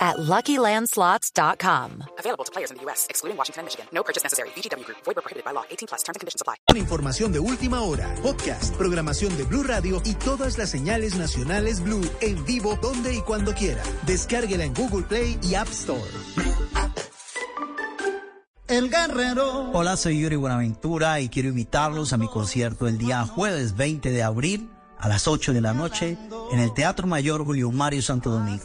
[0.00, 1.90] at LuckyLandSlots.com.
[2.18, 3.86] Available to players in the U.S., excluding Washington and Michigan.
[3.92, 4.50] No purchase necessary.
[4.56, 4.98] VGW Group.
[5.04, 5.64] Void prohibited by law.
[5.70, 6.02] 18 plus.
[6.02, 6.56] Terms and conditions apply.
[6.66, 11.80] con información de última hora, podcast, programación de Blue Radio y todas las señales nacionales
[11.82, 13.82] Blue en vivo donde y cuando quiera.
[14.06, 16.02] Descárguela en Google Play y App Store.
[18.66, 19.70] El Guerrero.
[19.72, 24.22] Hola, soy Yuri Buenaventura y quiero invitarlos a mi concierto el día jueves 20 de
[24.22, 24.70] abril
[25.04, 26.16] a las 8 de la noche
[26.50, 28.64] en el Teatro Mayor Julio Mario Santo Domingo.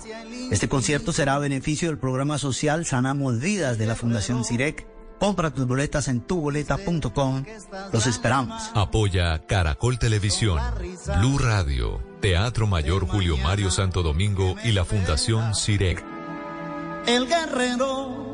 [0.51, 4.87] Este concierto será a beneficio del programa social Sanamos Vidas de la Fundación CIREC.
[5.19, 7.43] Compra tus boletas en tuboleta.com.
[7.91, 8.71] Los esperamos.
[8.73, 10.61] Apoya Caracol Televisión,
[11.19, 16.01] Blue Radio, Teatro Mayor Julio Mario Santo Domingo y la Fundación CIREC.
[17.05, 18.28] El Guerrero.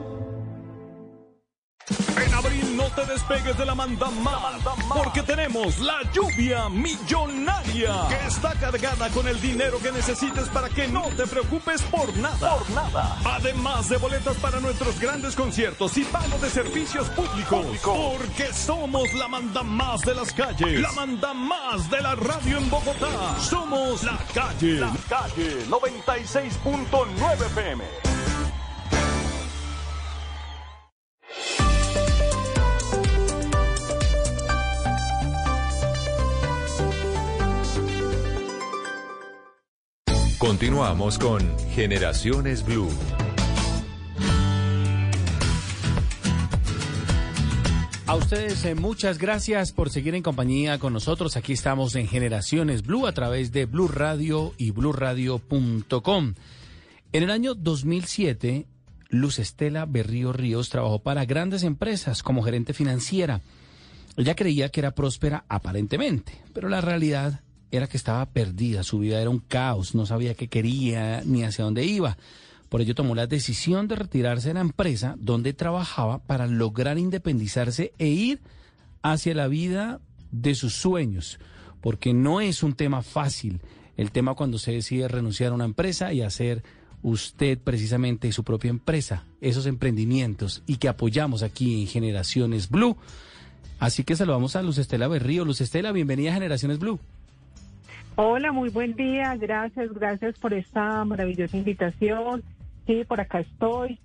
[2.96, 9.28] Te despegues de la manda más, porque tenemos la lluvia millonaria que está cargada con
[9.28, 12.56] el dinero que necesites para que no te preocupes por nada.
[12.56, 13.18] Por nada.
[13.26, 19.28] Además de boletas para nuestros grandes conciertos y pago de servicios públicos, porque somos la
[19.28, 23.38] manda más de las calles, la manda más de la radio en Bogotá.
[23.40, 28.15] Somos la calle, la calle 96.9 PM.
[40.66, 42.90] Continuamos con Generaciones Blue.
[48.08, 51.38] A ustedes eh, muchas gracias por seguir en compañía con nosotros.
[51.38, 56.34] Aquí estamos en Generaciones Blue a través de Blue Radio y BlueRadio.com.
[57.14, 58.66] En el año 2007,
[59.10, 63.42] Luz Estela Berrío Ríos trabajó para grandes empresas como gerente financiera.
[64.18, 67.42] Ella creía que era próspera aparentemente, pero la realidad
[67.76, 71.64] era que estaba perdida, su vida era un caos, no sabía qué quería ni hacia
[71.64, 72.18] dónde iba.
[72.70, 77.94] Por ello tomó la decisión de retirarse de la empresa donde trabajaba para lograr independizarse
[78.00, 78.42] e ir
[79.02, 80.00] hacia la vida
[80.32, 81.40] de sus sueños,
[81.82, 83.62] porque no es un tema fácil
[83.98, 86.64] el tema cuando se decide renunciar a una empresa y hacer
[87.02, 92.98] usted precisamente su propia empresa, esos emprendimientos y que apoyamos aquí en Generaciones Blue.
[93.80, 95.46] Así que saludamos a Luz Estela Berrío.
[95.46, 97.00] Luz Estela, bienvenida a Generaciones Blue.
[98.18, 99.36] Hola, muy buen día.
[99.36, 102.44] Gracias, gracias por esta maravillosa invitación.
[102.88, 104.00] Sí, por acá estoy.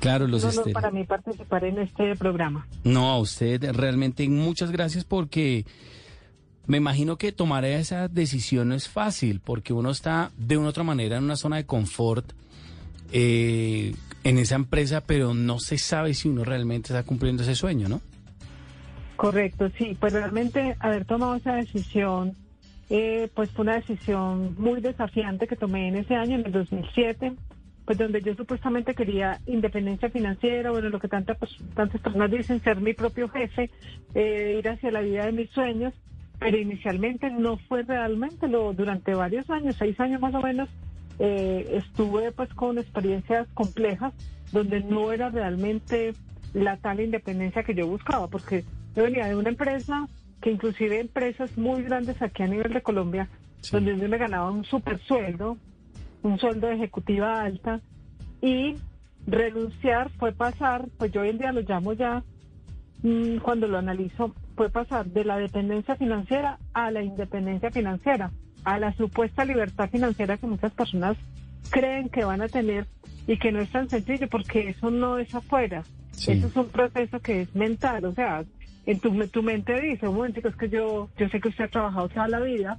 [0.00, 0.64] Claro, Luz no.
[0.64, 2.66] No, para mí participar en este programa.
[2.84, 5.64] No, a usted realmente muchas gracias porque
[6.66, 10.70] me imagino que tomar esa decisión no es fácil porque uno está de una u
[10.70, 12.32] otra manera en una zona de confort
[13.12, 17.88] eh, en esa empresa, pero no se sabe si uno realmente está cumpliendo ese sueño,
[17.88, 18.00] ¿no?
[19.14, 19.96] Correcto, sí.
[19.98, 22.36] Pues realmente haber tomado esa decisión,
[22.90, 27.34] eh, pues fue una decisión muy desafiante que tomé en ese año, en el 2007
[27.86, 31.38] pues donde yo supuestamente quería independencia financiera, bueno, lo que tantas,
[31.74, 33.70] tantas personas dicen, ser mi propio jefe,
[34.12, 35.94] eh, ir hacia la vida de mis sueños,
[36.40, 40.68] pero inicialmente no fue realmente lo durante varios años, seis años más o menos,
[41.20, 44.12] eh, estuve pues con experiencias complejas
[44.52, 46.12] donde no era realmente
[46.54, 48.64] la tal independencia que yo buscaba, porque
[48.96, 50.08] yo venía de una empresa
[50.46, 53.28] que inclusive empresas muy grandes aquí a nivel de Colombia,
[53.72, 55.56] donde yo me ganaba un super sueldo,
[56.22, 57.80] un sueldo de ejecutiva alta,
[58.40, 58.76] y
[59.26, 62.22] renunciar fue pasar, pues yo hoy en día lo llamo ya,
[63.02, 68.30] mmm, cuando lo analizo, fue pasar de la dependencia financiera a la independencia financiera,
[68.62, 71.16] a la supuesta libertad financiera que muchas personas
[71.70, 72.86] creen que van a tener
[73.26, 75.82] y que no es tan sencillo porque eso no es afuera.
[76.12, 76.30] Sí.
[76.30, 78.44] Eso es un proceso que es mental, o sea,
[78.86, 81.68] en tu, tu mente dice, un momento, es que yo, yo sé que usted ha
[81.68, 82.78] trabajado toda la vida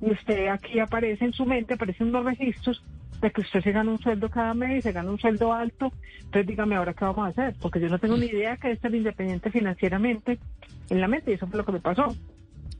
[0.00, 2.82] y usted aquí aparece en su mente, aparecen unos registros
[3.20, 6.46] de que usted se gana un sueldo cada mes, se gana un sueldo alto, entonces
[6.46, 8.94] dígame ahora qué vamos a hacer, porque yo no tengo ni idea que es ser
[8.94, 10.38] independiente financieramente
[10.88, 12.16] en la mente y eso fue lo que me pasó.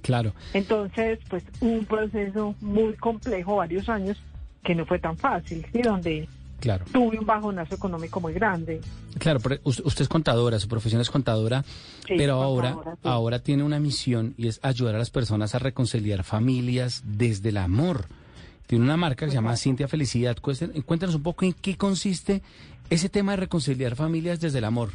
[0.00, 0.32] Claro.
[0.54, 4.22] Entonces, pues un proceso muy complejo, varios años,
[4.64, 6.26] que no fue tan fácil, y donde
[6.60, 6.84] claro.
[6.92, 8.80] tuve un bajonazo económico muy grande.
[9.18, 11.64] Claro, pero usted es contadora, su profesión es contadora,
[12.06, 12.98] sí, pero ahora, sí.
[13.02, 17.56] ahora tiene una misión y es ayudar a las personas a reconciliar familias desde el
[17.56, 18.06] amor.
[18.66, 20.36] Tiene una marca que se llama Cintia Felicidad.
[20.38, 22.40] Cuéntanos un poco en qué consiste
[22.88, 24.90] ese tema de reconciliar familias desde el amor.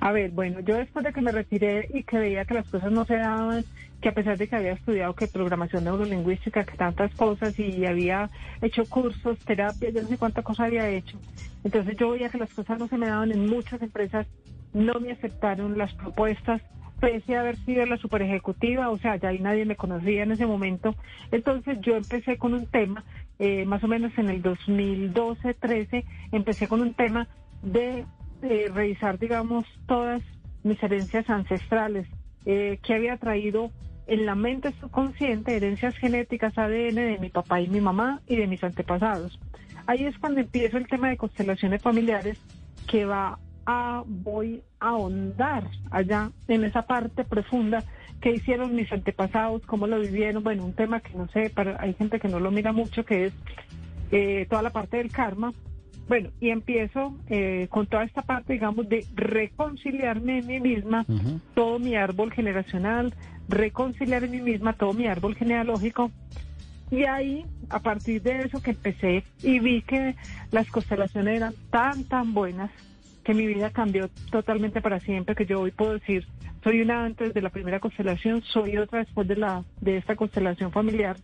[0.00, 2.92] A ver, bueno, yo después de que me retiré y que veía que las cosas
[2.92, 3.64] no se daban,
[4.04, 8.28] que a pesar de que había estudiado que programación neurolingüística, que tantas cosas y había
[8.60, 11.18] hecho cursos, terapia, yo no sé cuánta cosa había hecho.
[11.64, 14.26] Entonces yo veía que las cosas no se me daban en muchas empresas,
[14.74, 16.60] no me aceptaron las propuestas,
[17.00, 20.32] pese a haber sido la super ejecutiva, o sea, ya ahí nadie me conocía en
[20.32, 20.94] ese momento.
[21.32, 23.04] Entonces yo empecé con un tema,
[23.38, 27.26] eh, más o menos en el 2012-13, empecé con un tema
[27.62, 28.04] de
[28.42, 30.20] eh, revisar, digamos, todas
[30.62, 32.06] mis herencias ancestrales,
[32.44, 33.70] eh, que había traído
[34.06, 38.46] en la mente subconsciente herencias genéticas ADN de mi papá y mi mamá y de
[38.46, 39.38] mis antepasados.
[39.86, 42.38] Ahí es cuando empiezo el tema de constelaciones familiares
[42.86, 47.82] que va a, voy a ahondar allá en esa parte profunda
[48.20, 51.94] que hicieron mis antepasados, cómo lo vivieron, bueno, un tema que no sé, para, hay
[51.94, 53.34] gente que no lo mira mucho, que es
[54.12, 55.52] eh, toda la parte del karma,
[56.08, 61.12] bueno, y empiezo eh, con toda esta parte, digamos, de reconciliarme en mí misma, uh
[61.12, 61.40] -huh.
[61.54, 63.14] todo mi árbol generacional,
[63.48, 66.10] reconciliar en mí misma todo mi árbol genealógico.
[66.90, 70.14] Y ahí, a partir de eso que empecé y vi que
[70.50, 72.70] las constelaciones eran tan, tan buenas,
[73.24, 76.26] que mi vida cambió totalmente para siempre, que yo hoy puedo decir,
[76.62, 80.70] soy una antes de la primera constelación, soy otra después de, la, de esta constelación
[80.72, 81.16] familiar.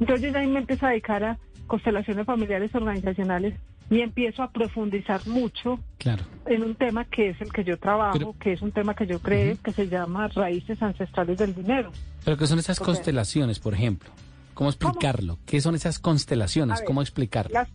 [0.00, 3.54] Entonces ahí me empiezo a dedicar a constelaciones familiares organizacionales
[3.92, 6.24] y empiezo a profundizar mucho claro.
[6.46, 9.06] en un tema que es el que yo trabajo, Pero, que es un tema que
[9.06, 9.62] yo creé, uh -huh.
[9.62, 11.92] que se llama raíces ancestrales del dinero.
[12.24, 12.86] Pero ¿qué son esas okay.
[12.94, 14.10] constelaciones, por ejemplo?
[14.54, 15.34] ¿Cómo explicarlo?
[15.34, 15.46] ¿Cómo?
[15.46, 16.78] ¿Qué son esas constelaciones?
[16.78, 17.52] Ver, ¿Cómo explicarlo?
[17.52, 17.68] Las,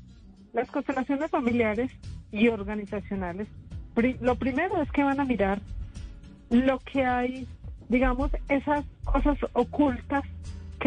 [0.54, 1.92] las constelaciones familiares
[2.32, 3.48] y organizacionales,
[3.94, 5.62] pri lo primero es que van a mirar
[6.50, 7.46] lo que hay,
[7.90, 10.24] digamos, esas cosas ocultas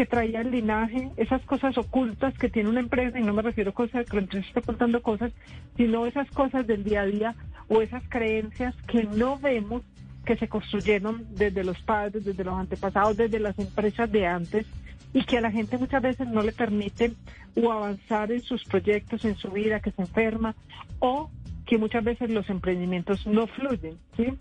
[0.01, 3.69] que traía el linaje, esas cosas ocultas que tiene una empresa, y no me refiero
[3.69, 5.31] a cosas que la empresa está contando cosas,
[5.77, 7.35] sino esas cosas del día a día
[7.67, 9.83] o esas creencias que no vemos
[10.25, 14.65] que se construyeron desde los padres, desde los antepasados, desde las empresas de antes,
[15.13, 17.15] y que a la gente muchas veces no le permiten
[17.55, 20.55] o avanzar en sus proyectos, en su vida, que se enferma,
[20.97, 21.29] o
[21.67, 24.33] que muchas veces los emprendimientos no fluyen, ¿sí?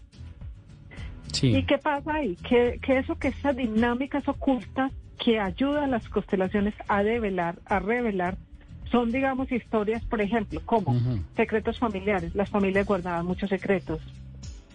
[1.42, 2.36] ¿Y qué pasa ahí?
[2.36, 7.78] Que, que eso, que esas dinámicas ocultas que ayudan a las constelaciones a develar, a
[7.78, 8.36] revelar,
[8.90, 10.96] son, digamos, historias, por ejemplo, como
[11.36, 12.34] secretos familiares.
[12.34, 14.00] Las familias guardaban muchos secretos,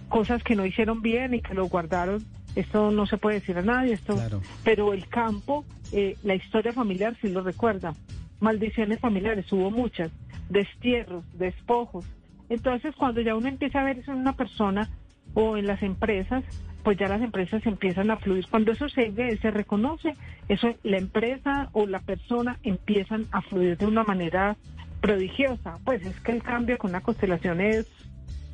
[0.07, 2.23] cosas que no hicieron bien y que lo guardaron.
[2.55, 4.15] Esto no se puede decir a nadie, esto,
[4.63, 7.93] pero el campo, eh, la historia familiar sí lo recuerda.
[8.39, 10.11] Maldiciones familiares, hubo muchas,
[10.49, 12.05] destierros, despojos.
[12.47, 14.89] Entonces, cuando ya uno empieza a ver eso en una persona
[15.35, 16.43] o en las empresas,
[16.83, 18.45] pues ya las empresas empiezan a fluir.
[18.49, 20.13] Cuando eso se ve, se reconoce,
[20.49, 24.55] eso la empresa o la persona empiezan a fluir de una manera
[25.01, 25.77] prodigiosa.
[25.83, 27.85] Pues es que el cambio con una constelación es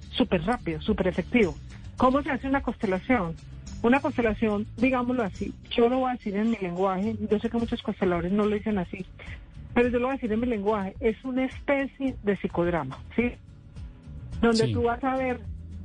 [0.09, 1.55] súper rápido, súper efectivo.
[1.97, 3.35] ¿Cómo se hace una constelación?
[3.83, 7.57] Una constelación, digámoslo así, yo lo voy a decir en mi lenguaje, yo sé que
[7.57, 9.05] muchos consteladores no lo dicen así,
[9.73, 13.31] pero yo lo voy a decir en mi lenguaje, es una especie de psicodrama, ¿sí?
[14.39, 15.39] Donde tú vas a ver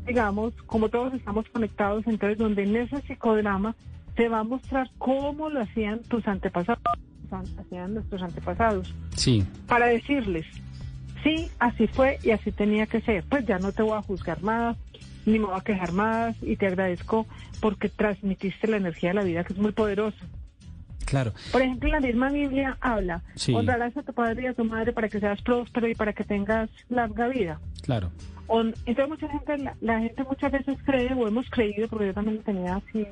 [0.07, 3.75] digamos, como todos estamos conectados, entonces donde en ese psicodrama
[4.15, 6.81] te va a mostrar cómo lo hacían tus antepasados,
[7.59, 8.95] hacían nuestros antepasados.
[9.15, 9.45] Sí.
[9.67, 10.47] Para decirles,
[11.23, 13.25] sí, así fue y así tenía que ser.
[13.25, 14.77] Pues ya no te voy a juzgar más,
[15.27, 17.27] ni me voy a quejar más y te agradezco
[17.61, 20.25] porque transmitiste la energía de la vida que es muy poderosa.
[21.05, 21.33] Claro.
[21.53, 23.55] Por ejemplo, la misma Biblia habla, sí.
[23.55, 26.25] honrarás a tu padre y a tu madre para que seas próspero y para que
[26.25, 27.61] tengas larga vida.
[27.83, 28.11] Claro
[28.49, 32.43] entonces mucha gente, la, gente muchas veces cree, o hemos creído, porque yo también lo
[32.43, 33.07] tenía así,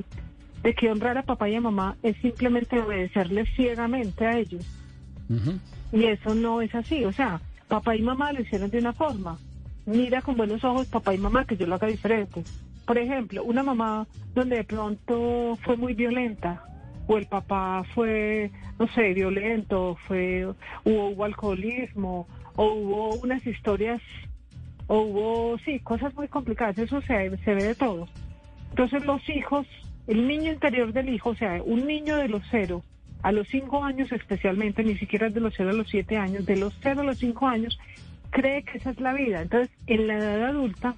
[0.62, 4.64] de que honrar a papá y a mamá es simplemente obedecerles ciegamente a ellos.
[5.92, 9.38] Y eso no es así, o sea, papá y mamá lo hicieron de una forma.
[9.86, 12.42] Mira con buenos ojos papá y mamá que yo lo haga diferente.
[12.86, 16.62] Por ejemplo, una mamá donde de pronto fue muy violenta,
[17.06, 20.46] o el papá fue, no sé, violento, fue,
[20.84, 22.26] hubo alcoholismo,
[22.56, 24.00] o hubo unas historias
[24.86, 28.08] o hubo, sí, cosas muy complicadas, eso se, se ve de todo.
[28.70, 29.66] Entonces los hijos,
[30.06, 32.82] el niño interior del hijo, o sea, un niño de los cero
[33.22, 36.56] a los cinco años especialmente, ni siquiera de los cero a los siete años, de
[36.56, 37.78] los cero a los cinco años,
[38.30, 39.40] cree que esa es la vida.
[39.40, 40.94] Entonces, en la edad adulta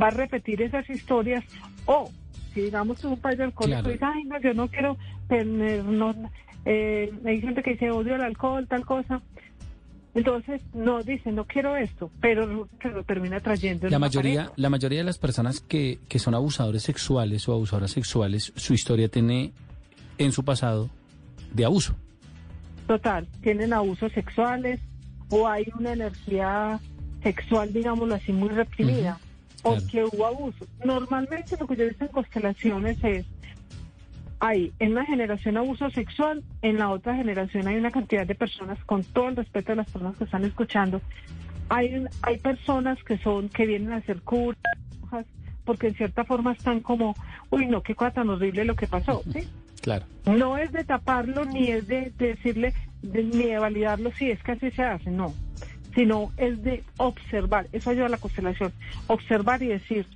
[0.00, 1.44] va a repetir esas historias
[1.86, 2.10] o,
[2.52, 4.96] si digamos un padre del alcohólico dice, ay, no, yo no quiero
[5.28, 6.14] tener, no,
[6.64, 9.20] eh, hay gente que dice odio el alcohol, tal cosa,
[10.14, 13.88] entonces, no dice, no quiero esto, pero se lo termina trayendo.
[13.88, 18.52] La mayoría, la mayoría de las personas que, que son abusadores sexuales o abusadoras sexuales,
[18.54, 19.52] su historia tiene
[20.18, 20.88] en su pasado
[21.52, 21.96] de abuso.
[22.86, 24.80] Total, tienen abusos sexuales
[25.30, 26.78] o hay una energía
[27.22, 29.18] sexual, digámoslo así, muy reprimida,
[29.62, 30.64] o que hubo abuso.
[30.84, 33.26] Normalmente lo que yo he visto en constelaciones es
[34.44, 38.78] hay en una generación abuso sexual, en la otra generación hay una cantidad de personas,
[38.84, 41.00] con todo el respeto de las personas que están escuchando,
[41.70, 44.58] hay, hay personas que son, que vienen a hacer curas,
[45.64, 47.14] porque en cierta forma están como,
[47.48, 49.48] uy, no, qué cosa tan horrible lo que pasó, ¿sí?
[49.80, 50.04] Claro.
[50.26, 54.70] No es de taparlo, ni es de, decirle, ni de validarlo si es que así
[54.72, 55.32] se hace, no.
[55.94, 58.74] Sino es de observar, eso ayuda a la constelación,
[59.06, 60.06] observar y decir,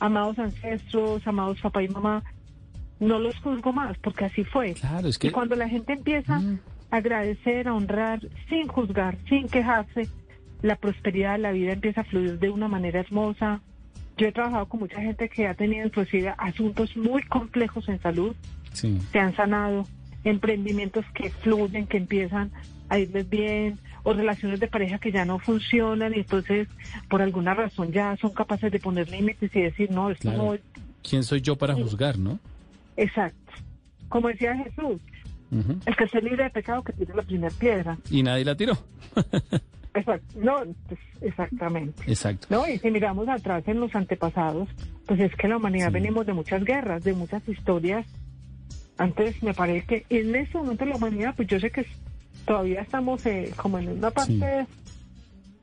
[0.00, 2.24] amados ancestros, amados papá y mamá,
[3.00, 4.74] no los juzgo más, porque así fue.
[4.74, 5.28] Claro, es que...
[5.28, 6.58] Y cuando la gente empieza mm.
[6.90, 10.08] a agradecer, a honrar, sin juzgar, sin quejarse,
[10.62, 13.60] la prosperidad de la vida empieza a fluir de una manera hermosa.
[14.16, 18.34] Yo he trabajado con mucha gente que ha tenido inclusive asuntos muy complejos en salud,
[18.72, 18.98] sí.
[19.12, 19.86] se han sanado,
[20.24, 22.50] emprendimientos que fluyen, que empiezan
[22.88, 26.68] a irles bien, o relaciones de pareja que ya no funcionan y entonces
[27.08, 30.56] por alguna razón ya son capaces de poner límites y decir, no, esto no...
[31.02, 32.38] ¿Quién soy yo para juzgar, no?
[32.98, 33.52] Exacto.
[34.08, 35.00] Como decía Jesús,
[35.86, 37.96] el que se libre de pecado que tire la primera piedra.
[38.10, 38.76] Y nadie la tiró.
[39.94, 40.38] Exacto.
[40.38, 42.02] No, pues, exactamente.
[42.06, 42.46] Exacto.
[42.50, 44.68] No, y si miramos atrás en los antepasados,
[45.06, 48.06] pues es que la humanidad venimos de muchas guerras, de muchas historias.
[48.98, 51.86] Antes me parece que en ese momento la humanidad, pues yo sé que
[52.44, 54.66] todavía estamos eh, como en una parte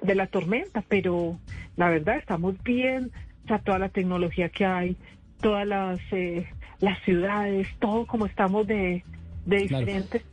[0.01, 1.37] de la tormenta, pero
[1.75, 3.11] la verdad estamos bien,
[3.43, 4.97] o sea, toda la tecnología que hay,
[5.41, 6.47] todas las eh,
[6.79, 9.03] las ciudades, todo como estamos de,
[9.45, 10.23] de diferentes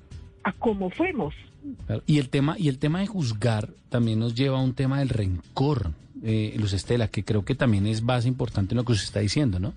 [0.45, 1.35] a como fuimos.
[2.07, 5.09] Y el tema y el tema de juzgar también nos lleva a un tema del
[5.09, 5.93] rencor,
[6.25, 9.21] eh, Luz Estela, que creo que también es base importante en lo que usted está
[9.21, 9.73] diciendo, ¿no?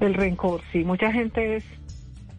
[0.00, 0.82] El rencor, sí.
[0.82, 1.64] Mucha gente es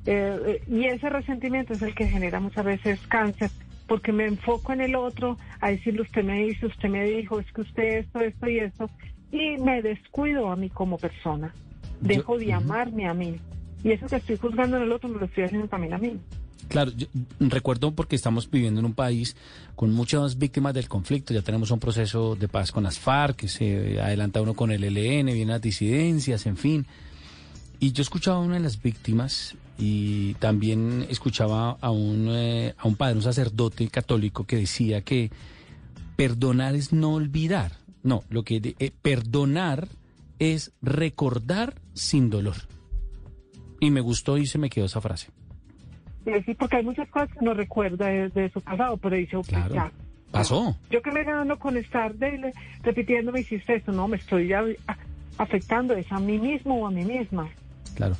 [0.05, 3.51] eh, eh, y ese resentimiento es el que genera muchas veces cáncer,
[3.87, 7.51] porque me enfoco en el otro, a decirle usted me dice, usted me dijo, es
[7.53, 8.89] que usted esto, esto y esto,
[9.31, 11.53] y me descuido a mí como persona
[12.01, 13.35] dejo de amarme a mí.
[13.83, 16.19] Y eso que estoy juzgando en el otro me lo estoy haciendo también a mí.
[16.67, 17.07] Claro, yo
[17.39, 19.35] recuerdo porque estamos viviendo en un país
[19.75, 21.33] con muchas víctimas del conflicto.
[21.33, 24.83] Ya tenemos un proceso de paz con las FARC, que se adelanta uno con el
[24.83, 26.85] ELN, vienen las disidencias, en fin.
[27.79, 32.87] Y yo escuchaba a una de las víctimas y también escuchaba a un, eh, a
[32.87, 35.31] un padre, un sacerdote católico que decía que
[36.15, 37.73] perdonar es no olvidar.
[38.03, 39.89] No, lo que eh, perdonar
[40.39, 42.55] es recordar sin dolor.
[43.79, 45.27] Y me gustó y se me quedó esa frase.
[46.45, 49.47] Sí, porque hay muchas cosas que no recuerda de, de su pasado, pero dice, ok,
[49.47, 49.73] Claro.
[49.75, 49.91] ya.
[50.31, 50.77] Pasó.
[50.89, 54.63] Yo que me gano con estar de, repitiendo, me hiciste esto, no, me estoy ya
[55.37, 57.49] afectando es a mí mismo o a mí misma.
[57.95, 58.15] Claro.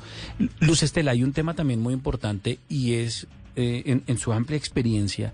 [0.60, 4.58] Luz Estela, hay un tema también muy importante y es, eh, en, en su amplia
[4.58, 5.32] experiencia,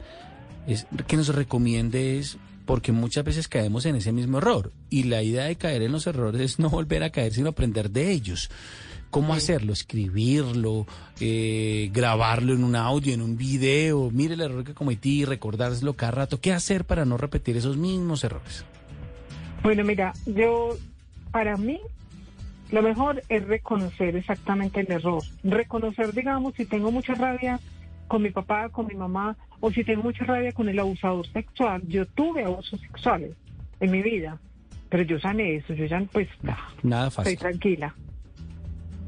[0.67, 2.37] es que nos recomiende es,
[2.69, 6.07] porque muchas veces caemos en ese mismo error y la idea de caer en los
[6.07, 8.51] errores es no volver a caer, sino aprender de ellos.
[9.11, 9.73] ¿Cómo hacerlo?
[9.73, 10.87] Escribirlo,
[11.19, 16.13] eh, grabarlo en un audio, en un video, mire el error que cometí, recordárselo cada
[16.13, 16.43] rato.
[16.43, 18.67] ¿Qué hacer para no repetir esos mismos errores?
[19.63, 20.77] Bueno, mira, yo,
[21.33, 21.81] para mí,
[22.71, 25.23] lo mejor es reconocer exactamente el error.
[25.43, 27.61] Reconocer, digamos, si tengo mucha rabia
[28.09, 31.83] con mi papá, con mi mamá, o si tengo mucha rabia con el abusador sexual.
[31.87, 33.33] Yo tuve abusos sexuales
[33.81, 34.39] en mi vida,
[34.89, 36.29] pero yo sané eso, yo ya, pues,
[36.83, 37.39] Nada estoy fácil.
[37.39, 37.95] tranquila.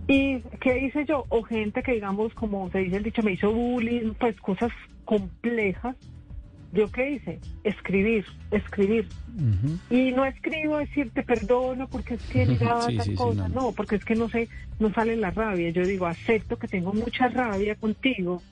[0.09, 1.25] ¿Y qué hice yo?
[1.29, 4.71] O gente que, digamos, como se dice el dicho, me hizo bullying, pues cosas
[5.05, 5.95] complejas.
[6.73, 7.41] ¿Yo qué hice?
[7.65, 9.09] Escribir, escribir.
[9.89, 13.49] Y no escribo decir te perdono porque es que mira Sí, cosa.
[13.49, 13.73] no, no, no.
[13.73, 14.49] porque es que no sé,
[14.79, 15.71] no sale la rabia.
[15.71, 18.43] Yo digo, acepto que tengo mucha rabia contigo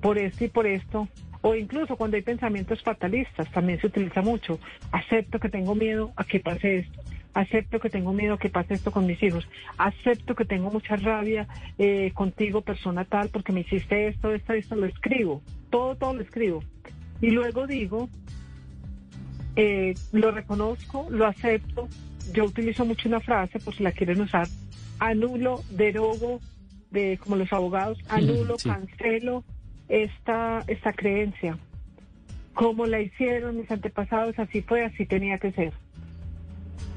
[0.00, 1.08] por esto y por esto.
[1.42, 4.58] O incluso cuando hay pensamientos fatalistas, también se utiliza mucho.
[4.90, 7.00] Acepto que tengo miedo a que pase esto.
[7.34, 9.46] Acepto que tengo miedo a que pase esto con mis hijos.
[9.76, 11.46] Acepto que tengo mucha rabia
[11.78, 14.74] eh, contigo, persona tal, porque me hiciste esto, esto, esto.
[14.74, 15.42] Lo escribo.
[15.70, 16.64] Todo, todo lo escribo.
[17.20, 18.08] Y luego digo,
[19.54, 21.88] eh, lo reconozco, lo acepto.
[22.32, 24.48] Yo utilizo mucho una frase, por si la quieren usar,
[24.98, 26.40] anulo, derogo,
[26.90, 28.68] de como los abogados, anulo, Sí.
[28.68, 29.44] cancelo
[29.88, 31.58] esta, esta creencia.
[32.54, 35.72] Como la hicieron mis antepasados, así fue, así tenía que ser.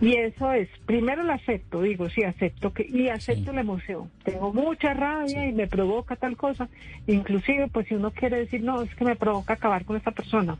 [0.02, 4.10] Y eso es, primero lo acepto, digo, sí, acepto que, y acepto la emoción.
[4.24, 6.70] Tengo mucha rabia y me provoca tal cosa.
[7.06, 10.58] Inclusive, pues si uno quiere decir, no, es que me provoca acabar con esta persona,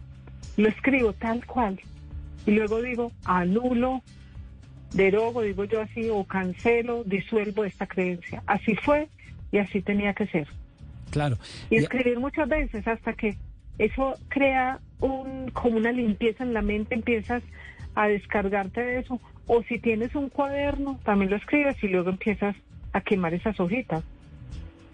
[0.58, 1.80] lo escribo tal cual.
[2.46, 4.02] Y luego digo, anulo,
[4.94, 8.44] derogo, digo yo así, o cancelo, disuelvo esta creencia.
[8.46, 9.08] Así fue
[9.54, 10.48] y así tenía que ser.
[11.12, 11.38] Claro.
[11.70, 13.36] Y escribir muchas veces hasta que
[13.78, 17.44] eso crea un como una limpieza en la mente, empiezas
[17.96, 19.20] a descargarte de eso.
[19.48, 22.56] O si tienes un cuaderno, también lo escribes y luego empiezas
[22.94, 24.04] a quemar esas hojitas,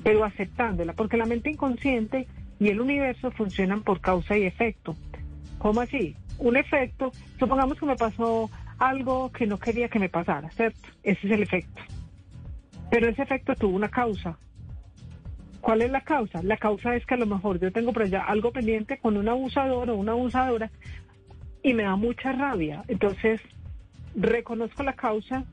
[0.03, 2.27] pero aceptándola, porque la mente inconsciente
[2.59, 4.95] y el universo funcionan por causa y efecto.
[5.57, 6.15] ¿Cómo así?
[6.37, 10.79] Un efecto, supongamos que me pasó algo que no quería que me pasara, ¿cierto?
[11.03, 11.81] Ese es el efecto.
[12.91, 14.37] Pero ese efecto tuvo una causa.
[15.65, 16.43] ¿Cuál es la causa?
[16.43, 19.27] La causa es que a lo mejor yo tengo por allá algo pendiente con un
[19.27, 20.69] abusador o una abusadora
[21.63, 22.83] y me da mucha rabia.
[22.87, 23.41] Entonces,
[24.13, 25.43] reconozco la causa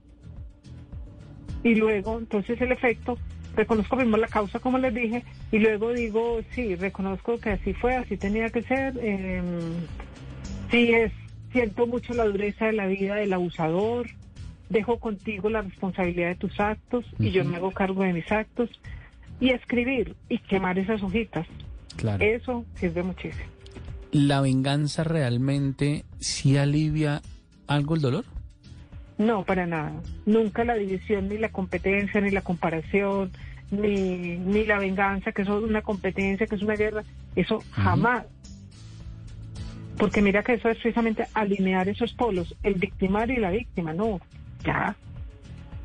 [1.62, 3.16] y luego, entonces el efecto,
[3.56, 7.94] reconozco primero la causa, como les dije, y luego digo, sí, reconozco que así fue,
[7.94, 8.98] así tenía que ser.
[9.00, 9.40] eh,
[10.70, 11.10] sí, es,
[11.52, 14.10] siento mucho la dureza de la vida del abusador,
[14.68, 18.68] dejo contigo la responsabilidad de tus actos y yo me hago cargo de mis actos.
[19.40, 21.46] Y escribir y quemar esas hojitas.
[21.96, 22.24] Claro.
[22.24, 23.44] Eso sirve muchísimo.
[24.12, 27.22] ¿La venganza realmente sí alivia
[27.66, 28.24] algo el dolor?
[29.18, 29.92] No, para nada.
[30.26, 33.30] Nunca la división, ni la competencia, ni la comparación,
[33.70, 37.04] ni, ni la venganza, que eso es una competencia, que es una guerra.
[37.36, 38.24] Eso jamás.
[39.96, 43.92] Porque mira que eso es precisamente alinear esos polos, el victimario y la víctima.
[43.92, 44.20] No,
[44.64, 44.96] ya.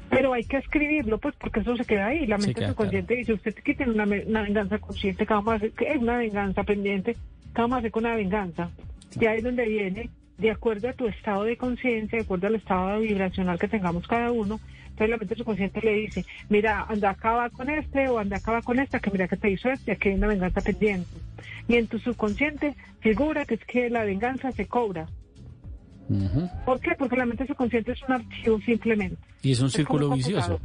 [0.10, 2.26] Pero hay que escribirlo, pues, porque eso se queda ahí.
[2.26, 5.56] La Sí, mente subconsciente dice, usted que tiene una, una venganza consciente, ¿qué vamos a
[5.56, 5.72] hacer?
[5.72, 7.14] ¿Qué es una venganza pendiente?
[7.14, 8.70] ¿Qué vamos a hacer con una venganza?
[9.20, 12.56] Y ahí es donde viene, de acuerdo a tu estado de conciencia, de acuerdo al
[12.56, 14.60] estado vibracional que tengamos cada uno,
[14.98, 18.40] entonces la mente subconsciente le dice, mira, anda a acabar con este o anda a
[18.40, 21.10] acabar con esta, que mira que te hizo este, aquí hay una venganza pendiente.
[21.68, 25.08] Y en tu subconsciente figura que es que la venganza se cobra.
[26.66, 26.92] ¿Por qué?
[26.98, 29.18] Porque la mente subconsciente es un archivo simplemente.
[29.42, 30.60] Y es un Es círculo vicioso.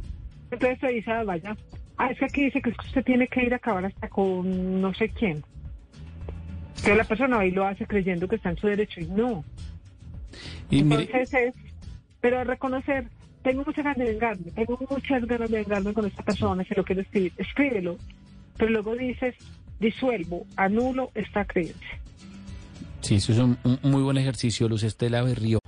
[0.51, 1.55] Entonces te dice, ah, vaya,
[1.97, 4.93] ah, es que aquí dice que usted tiene que ir a acabar hasta con no
[4.93, 5.43] sé quién.
[6.83, 9.43] Pero la persona ahí lo hace creyendo que está en su derecho y no.
[10.69, 11.53] Y mire, Entonces es,
[12.21, 13.07] pero reconocer,
[13.41, 16.83] tengo muchas ganas de vengarme, tengo muchas ganas de vengarme con esta persona, si lo
[16.83, 17.97] quiero escribir, escríbelo.
[18.57, 19.35] Pero luego dices,
[19.79, 21.99] disuelvo, anulo esta creencia.
[23.03, 25.59] Sí, eso es un, muy buen ejercicio, Luz Estela Berrío,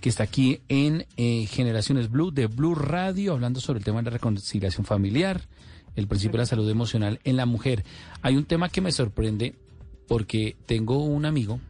[0.00, 4.04] que está aquí en eh, Generaciones Blue, de Blue Radio, hablando sobre el tema de
[4.04, 5.42] la reconciliación familiar,
[5.96, 7.84] el principio de la salud emocional en la mujer.
[8.22, 9.54] Hay un tema que me sorprende
[10.06, 11.60] porque tengo un amigo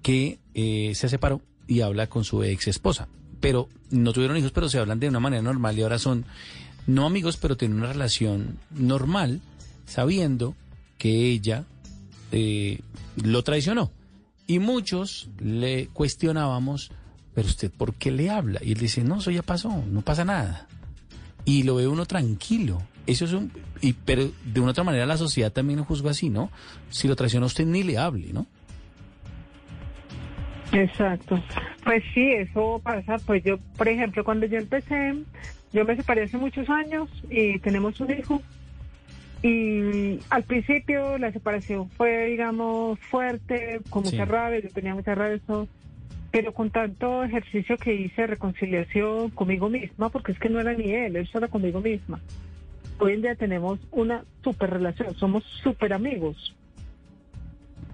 [0.00, 3.08] que eh, se separó y habla con su ex esposa,
[3.38, 6.24] pero no tuvieron hijos, pero se hablan de una manera normal y ahora son
[6.86, 9.42] no amigos, pero tienen una relación normal,
[9.84, 10.56] sabiendo
[10.96, 11.66] que ella
[12.32, 12.80] eh,
[13.22, 13.90] lo traicionó.
[14.52, 16.90] Y muchos le cuestionábamos,
[17.34, 18.60] pero usted, ¿por qué le habla?
[18.62, 20.66] Y él dice, no, eso ya pasó, no pasa nada.
[21.46, 22.82] Y lo ve uno tranquilo.
[23.06, 23.50] Eso es un...
[23.80, 26.50] Y, pero de una otra manera la sociedad también lo juzga así, ¿no?
[26.90, 28.46] Si lo traiciona usted ni le hable, ¿no?
[30.70, 31.42] Exacto.
[31.82, 33.16] Pues sí, eso pasa.
[33.24, 35.14] Pues yo, por ejemplo, cuando yo empecé,
[35.72, 38.42] yo me separé hace muchos años y tenemos un hijo.
[39.42, 44.30] Y al principio la separación fue, digamos, fuerte, con mucha Sí.
[44.30, 45.66] rabia, yo tenía mucha rabia, eso,
[46.30, 50.74] pero con tanto ejercicio que hice de reconciliación conmigo misma, porque es que no era
[50.74, 52.20] ni él, él solo conmigo misma.
[53.00, 56.54] Hoy en día tenemos una super relación, somos super amigos.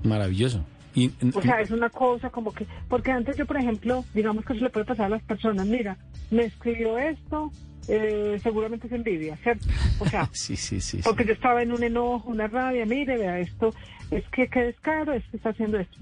[0.04, 0.64] Maravilloso.
[0.94, 4.52] Y, O sea, es una cosa como que, porque antes yo, por ejemplo, digamos que
[4.52, 5.96] eso le puede pasar a las personas, mira,
[6.30, 7.50] me escribió esto,
[7.88, 9.66] eh, seguramente es envidia, ¿cierto?
[9.98, 10.98] O sea, sí, sí, sí.
[10.98, 11.02] sí.
[11.04, 13.74] porque yo estaba en un enojo, una rabia, mire, vea esto,
[14.10, 15.98] es que qué descaro, es que está haciendo esto.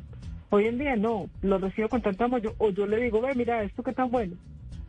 [0.51, 3.35] Hoy en día no, lo recibo con tanto amor, yo- o yo le digo, ve,
[3.35, 4.37] mira, esto qué tan bueno,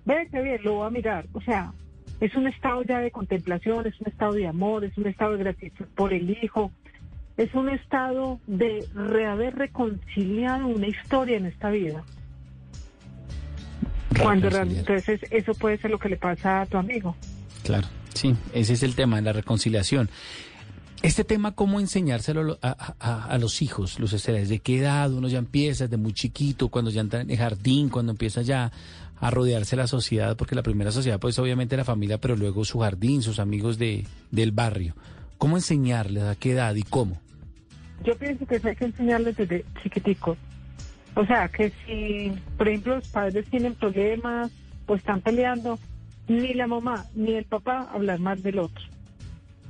[0.06, 1.26] ve, qué bien, lo voy a mirar.
[1.34, 1.72] O sea,
[2.20, 5.40] es un estado ya de contemplación, es un estado de amor, es un estado de
[5.44, 6.72] gratitud por el hijo,
[7.38, 12.04] es un estado de re- haber reconciliado una historia en esta vida.
[14.22, 17.16] Cuando entonces eso puede ser lo que le pasa a tu amigo.
[17.64, 20.10] Claro, sí, ese es el tema, la reconciliación.
[21.03, 24.39] Este tema, ¿cómo enseñárselo a, a- a- los hijos, Luz Estela?
[24.39, 25.84] ¿Desde qué edad uno ya empieza?
[25.86, 26.70] ¿Desde muy chiquito?
[26.70, 27.89] ¿Cuando ya entra en el jardín?
[27.89, 28.72] ¿Cuando empieza ya
[29.20, 30.36] a rodearse de la sociedad?
[30.36, 34.05] Porque la primera sociedad, pues obviamente la familia, pero luego su jardín, sus amigos de,
[34.32, 34.95] del barrio.
[35.38, 36.24] ¿Cómo enseñarles?
[36.24, 37.20] ¿A qué edad y cómo?
[38.03, 40.36] Yo pienso que eso hay que enseñarles desde chiquiticos.
[41.18, 44.51] O sea, que si, por ejemplo, los padres tienen problemas
[44.86, 45.80] o están peleando,
[46.28, 48.86] ni la mamá ni el papá hablar más del otro.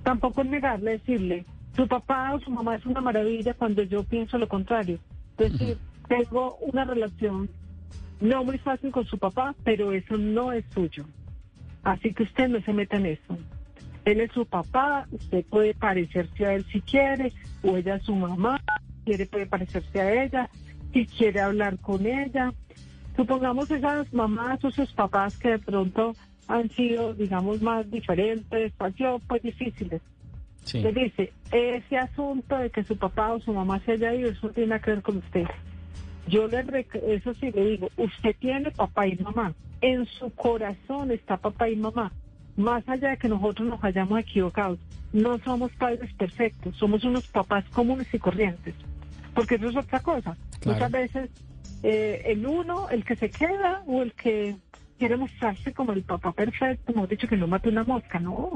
[0.04, 4.38] Tampoco es negarle, decirle, su papá o su mamá es una maravilla cuando yo pienso
[4.38, 5.00] lo contrario.
[5.38, 5.78] Es decir,
[6.10, 7.50] tengo una relación
[8.20, 11.06] no muy fácil con su papá, pero eso no es suyo.
[11.84, 13.38] Así que usted no se meta en eso.
[14.04, 17.32] Él es su papá, usted puede parecerse a él si quiere,
[17.64, 18.60] o ella es su mamá,
[18.98, 20.50] si quiere puede parecerse a ella,
[20.98, 22.52] si quiere hablar con ella.
[23.16, 26.16] Supongamos esas mamás o sus papás que de pronto
[26.48, 30.02] han sido, digamos, más diferentes, pues difíciles.
[30.64, 30.82] Sí.
[30.82, 34.50] Le dice, ese asunto de que su papá o su mamá se haya ido, eso
[34.50, 35.46] tiene que ver con usted.
[36.28, 39.54] Yo le, eso sí le digo, usted tiene papá y mamá.
[39.82, 42.12] En su corazón está papá y mamá.
[42.56, 44.80] Más allá de que nosotros nos hayamos equivocado,
[45.14, 48.74] no somos padres perfectos, somos unos papás comunes y corrientes.
[49.36, 50.36] Porque eso es otra cosa.
[50.60, 50.76] Claro.
[50.78, 51.30] Muchas veces
[51.84, 54.56] eh, el uno, el que se queda o el que
[54.98, 58.52] quiere mostrarse como el papá perfecto, hemos dicho que no mate una mosca, no.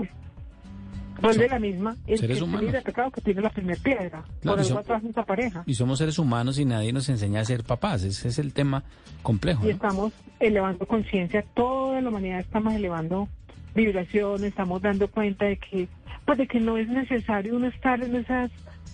[1.21, 2.73] De la misma, el Seres que humanos.
[2.83, 4.23] pecado que tiene la primera piedra.
[4.41, 5.63] Claro, por y atrás pareja.
[5.71, 8.01] Somos seres humanos y nadie nos enseña a ser papás.
[8.03, 8.83] Ese es el tema
[9.21, 9.63] complejo.
[9.63, 9.71] Y ¿no?
[9.73, 13.27] estamos elevando conciencia, toda la humanidad estamos elevando
[13.75, 15.87] vibraciones, estamos dando cuenta de que,
[16.25, 18.49] pues de que no es necesario uno estar en esas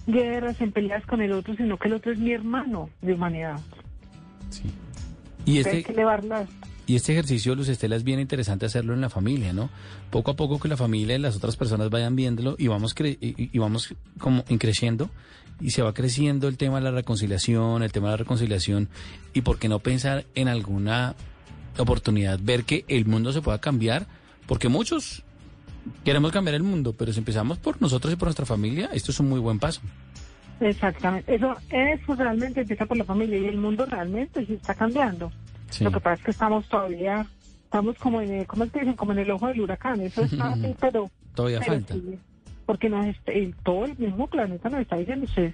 [0.07, 3.59] guerras, en peleas con el otro, sino que el otro es mi hermano de humanidad.
[5.45, 6.45] Y Hay que este, elevarla.
[6.85, 9.69] y este ejercicio, Luz Estela, es bien interesante hacerlo en la familia, ¿no?
[10.09, 13.17] Poco a poco que la familia y las otras personas vayan viéndolo y vamos, cre-
[13.21, 15.09] y, vamos como en creciendo
[15.59, 18.89] y se va creciendo el tema de la reconciliación, el tema de la reconciliación
[19.33, 21.15] y por qué no pensar en alguna
[21.77, 24.07] oportunidad, ver que el mundo se pueda cambiar,
[24.47, 25.23] porque muchos
[26.03, 29.19] queremos cambiar el mundo, pero si empezamos por nosotros y por nuestra familia, esto es
[29.19, 29.81] un muy buen paso.
[30.59, 31.35] Exactamente.
[31.35, 35.31] Eso, eso realmente empieza por la familia y el mundo realmente sí está cambiando.
[35.69, 35.83] Sí.
[35.83, 37.27] Lo que pasa es que estamos todavía,
[37.63, 38.95] estamos como en, el- ¿cómo es que dicen?
[38.95, 40.01] Como en el ojo del huracán.
[40.01, 41.09] Eso está así, pero...
[41.35, 41.93] Todavía pero falta.
[41.93, 42.17] sí,
[42.65, 45.53] porque nos el- todo el mismo planeta nos está diciendo, ustedes,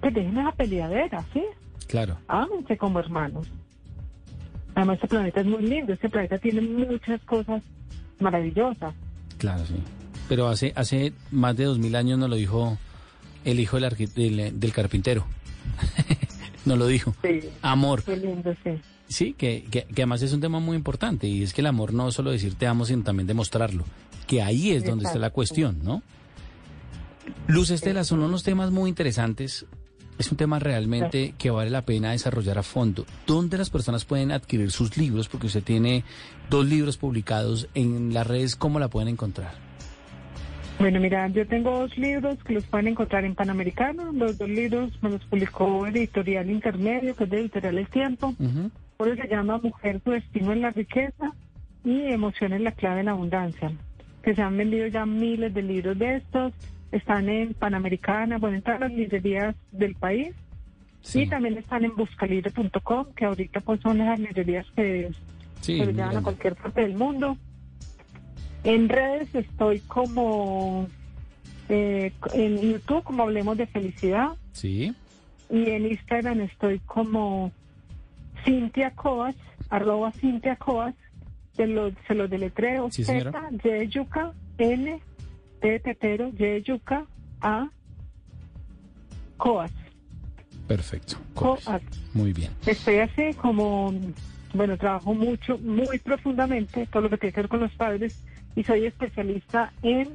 [0.00, 1.42] pues dejen esa peleadera, ¿sí?
[1.86, 2.16] Claro.
[2.26, 3.46] Ámense como hermanos.
[4.74, 7.62] Además, este planeta es muy lindo, este planeta tiene muchas cosas
[8.18, 8.92] maravillosas.
[9.38, 9.74] Claro, sí.
[10.28, 12.78] Pero hace, hace más de dos mil años nos lo dijo
[13.44, 15.26] el hijo del, del, del carpintero.
[16.64, 17.14] nos lo dijo.
[17.22, 17.40] Sí.
[17.62, 18.02] Amor.
[18.02, 18.70] Qué lindo, sí.
[19.08, 21.94] Sí, que, que, que además es un tema muy importante y es que el amor
[21.94, 23.84] no es solo decir te amo, sino también demostrarlo.
[24.26, 26.02] Que ahí es donde está la cuestión, ¿no?
[27.46, 29.66] Luz Estela, son unos temas muy interesantes.
[30.18, 33.04] Es un tema realmente que vale la pena desarrollar a fondo.
[33.26, 35.28] ¿Dónde las personas pueden adquirir sus libros?
[35.28, 36.04] Porque usted tiene
[36.48, 38.56] dos libros publicados en las redes.
[38.56, 39.66] ¿Cómo la pueden encontrar?
[40.78, 44.12] Bueno, mira, yo tengo dos libros que los pueden encontrar en Panamericano.
[44.12, 48.34] Los dos libros me los publicó Editorial Intermedio, que es de Editorial El Tiempo.
[48.38, 51.32] Uno se llama Mujer, tu destino en la riqueza
[51.84, 53.72] y Emoción en la clave la abundancia.
[54.22, 56.52] Que se han vendido ya miles de libros de estos.
[56.92, 60.34] Están en Panamericana, bueno, en todas las librerías del país.
[61.14, 65.10] Y también están en buscalibre.com, que ahorita pues son las librerías que
[65.60, 67.36] Sí, se llevan a cualquier parte del mundo.
[68.64, 70.88] En redes estoy como
[71.68, 74.92] eh, en YouTube como Hablemos de Felicidad Sí.
[75.50, 77.52] y en Instagram estoy como
[78.44, 79.34] Cintia Coas,
[79.70, 80.94] arroba Cintia Coas,
[81.54, 83.32] se lo, se lo deletreo, Sí, Z.
[83.64, 85.00] Y, Yuca, N,
[85.60, 87.06] T, de Tetero, Y, Yuca,
[87.40, 87.68] A,
[89.36, 89.72] Coas.
[90.66, 91.16] Perfecto.
[91.34, 91.82] Coas.
[92.14, 92.50] Muy bien.
[92.66, 93.92] Estoy así como,
[94.54, 98.22] bueno, trabajo mucho, muy profundamente, todo lo que tiene que ver con los padres,
[98.54, 100.08] y soy especialista en,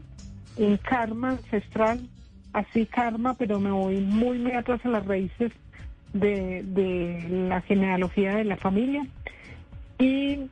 [0.57, 2.07] en karma ancestral,
[2.53, 5.51] así karma, pero me voy muy, muy atrás a las raíces
[6.13, 9.05] de, de la genealogía de la familia.
[9.99, 10.49] Y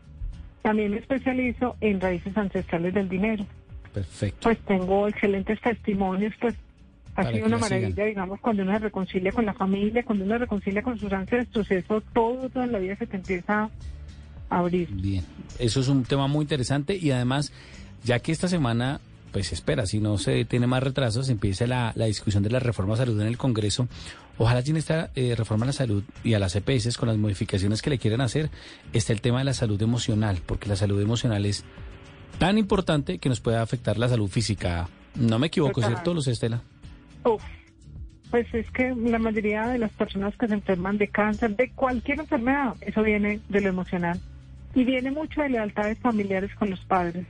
[0.62, 3.46] también me especializo en raíces ancestrales del dinero.
[3.94, 4.40] Perfecto.
[4.44, 6.56] Pues tengo excelentes testimonios, pues
[7.16, 7.82] ha Para sido una sigan.
[7.82, 11.12] maravilla, digamos, cuando uno se reconcilia con la familia, cuando uno se reconcilia con sus
[11.12, 13.70] ancestros, eso todo, toda la vida se te empieza
[14.50, 14.90] a abrir.
[14.92, 15.24] Bien.
[15.58, 17.52] Eso es un tema muy interesante y además,
[18.04, 22.06] ya que esta semana, pues espera, si no se tiene más retrasos, empiece la, la
[22.06, 23.88] discusión de la reforma a salud en el Congreso.
[24.38, 27.82] Ojalá en esta eh, reforma a la salud y a las EPS con las modificaciones
[27.82, 28.50] que le quieren hacer,
[28.94, 31.66] está el tema de la salud emocional, porque la salud emocional es
[32.40, 34.88] tan importante que nos puede afectar la salud física.
[35.16, 35.82] No me equivoco.
[35.82, 36.62] ¿cierto, Luz Estela?
[37.26, 37.44] Uf,
[38.32, 42.20] pues es que la mayoría de las personas que se enferman de cáncer, de cualquier
[42.20, 44.20] enfermedad, eso viene de lo emocional.
[44.76, 47.26] Y viene mucho de lealtades familiares con los padres,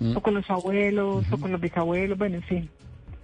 [0.00, 0.16] Mm.
[0.16, 2.70] o con los abuelos, o con los bisabuelos, bueno, en fin.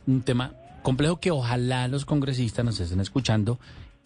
[0.07, 3.59] un tema complejo que ojalá los congresistas nos estén escuchando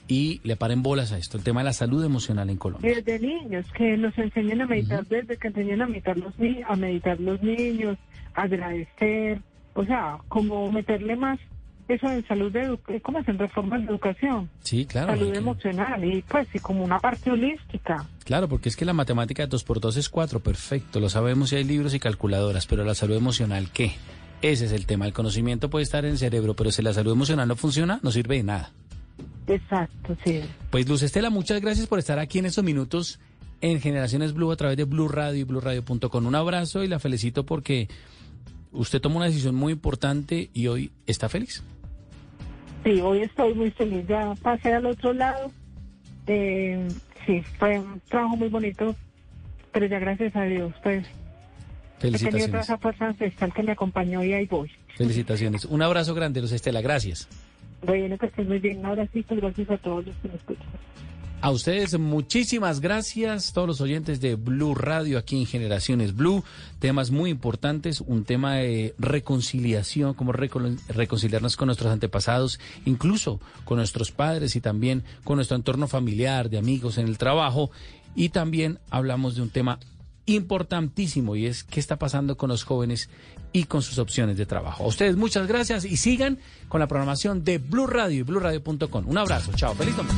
[0.09, 2.91] y le paren bolas a esto, el tema de la salud emocional en Colombia.
[2.97, 6.33] Desde niños, que nos enseñen a meditar, desde que enseñan a meditar los,
[6.67, 7.99] a meditar los niños,
[8.35, 9.41] agradecer,
[9.75, 11.39] o sea, como meterle más
[11.89, 13.29] eso en salud, de edu- ¿cómo es?
[13.29, 15.09] En reformas de educación, Sí, claro.
[15.17, 18.05] salud que- emocional y pues y como una parte holística.
[18.25, 21.51] Claro, porque es que la matemática de 2 por 2 es 4, perfecto, lo sabemos
[21.53, 23.93] y hay libros y calculadoras, pero la salud emocional, ¿qué?
[24.43, 27.13] Ese es el tema, el conocimiento puede estar en el cerebro, pero si la salud
[27.13, 28.71] emocional no funciona, no sirve de nada.
[29.49, 30.43] Exacto, sí.
[30.71, 33.19] Pues Luz Estela, muchas gracias por estar aquí en estos minutos
[33.61, 36.27] en Generaciones Blue a través de Blue Radio y BlueRadio.com.
[36.27, 37.89] Un abrazo y la felicito porque
[38.73, 41.63] usted tomó una decisión muy importante y hoy está feliz.
[42.85, 45.51] Sí, hoy estoy muy feliz, ya pasé al otro lado.
[46.27, 46.87] Eh,
[47.27, 48.95] sí, fue un trabajo muy bonito,
[49.73, 51.05] pero ya gracias a Dios, pues
[51.99, 52.65] he tenido Felicitaciones.
[52.65, 54.71] esa fuerza ancestral que me acompañó y ahí voy.
[54.97, 55.65] Felicitaciones.
[55.65, 56.81] Un abrazo grande, Luz Estela.
[56.81, 57.29] Gracias.
[57.83, 58.17] Bueno,
[58.47, 58.79] muy bien.
[58.79, 60.67] Un abracito, gracias a todos los que me escuchan.
[61.41, 66.43] A ustedes muchísimas gracias, todos los oyentes de Blue Radio aquí en Generaciones Blue.
[66.81, 73.77] Temas muy importantes, un tema de reconciliación, cómo recon- reconciliarnos con nuestros antepasados, incluso con
[73.79, 77.71] nuestros padres y también con nuestro entorno familiar, de amigos en el trabajo.
[78.17, 79.79] Y también hablamos de un tema
[80.27, 83.09] importantísimo y es qué está pasando con los jóvenes
[83.53, 84.85] y con sus opciones de trabajo.
[84.85, 86.39] A ustedes muchas gracias y sigan
[86.69, 89.09] con la programación de Blue Radio y BlueRadio.com.
[89.09, 90.17] Un abrazo, chao, feliz domingo.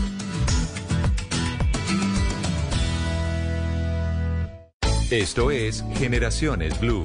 [5.11, 7.05] Esto es Generaciones Blue.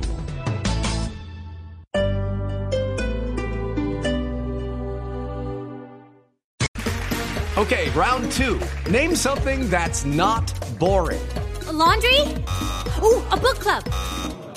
[7.57, 8.59] Okay, round two.
[8.91, 11.21] Name something that's not boring.
[11.67, 12.19] A laundry?
[13.01, 13.81] Ooh, a book club.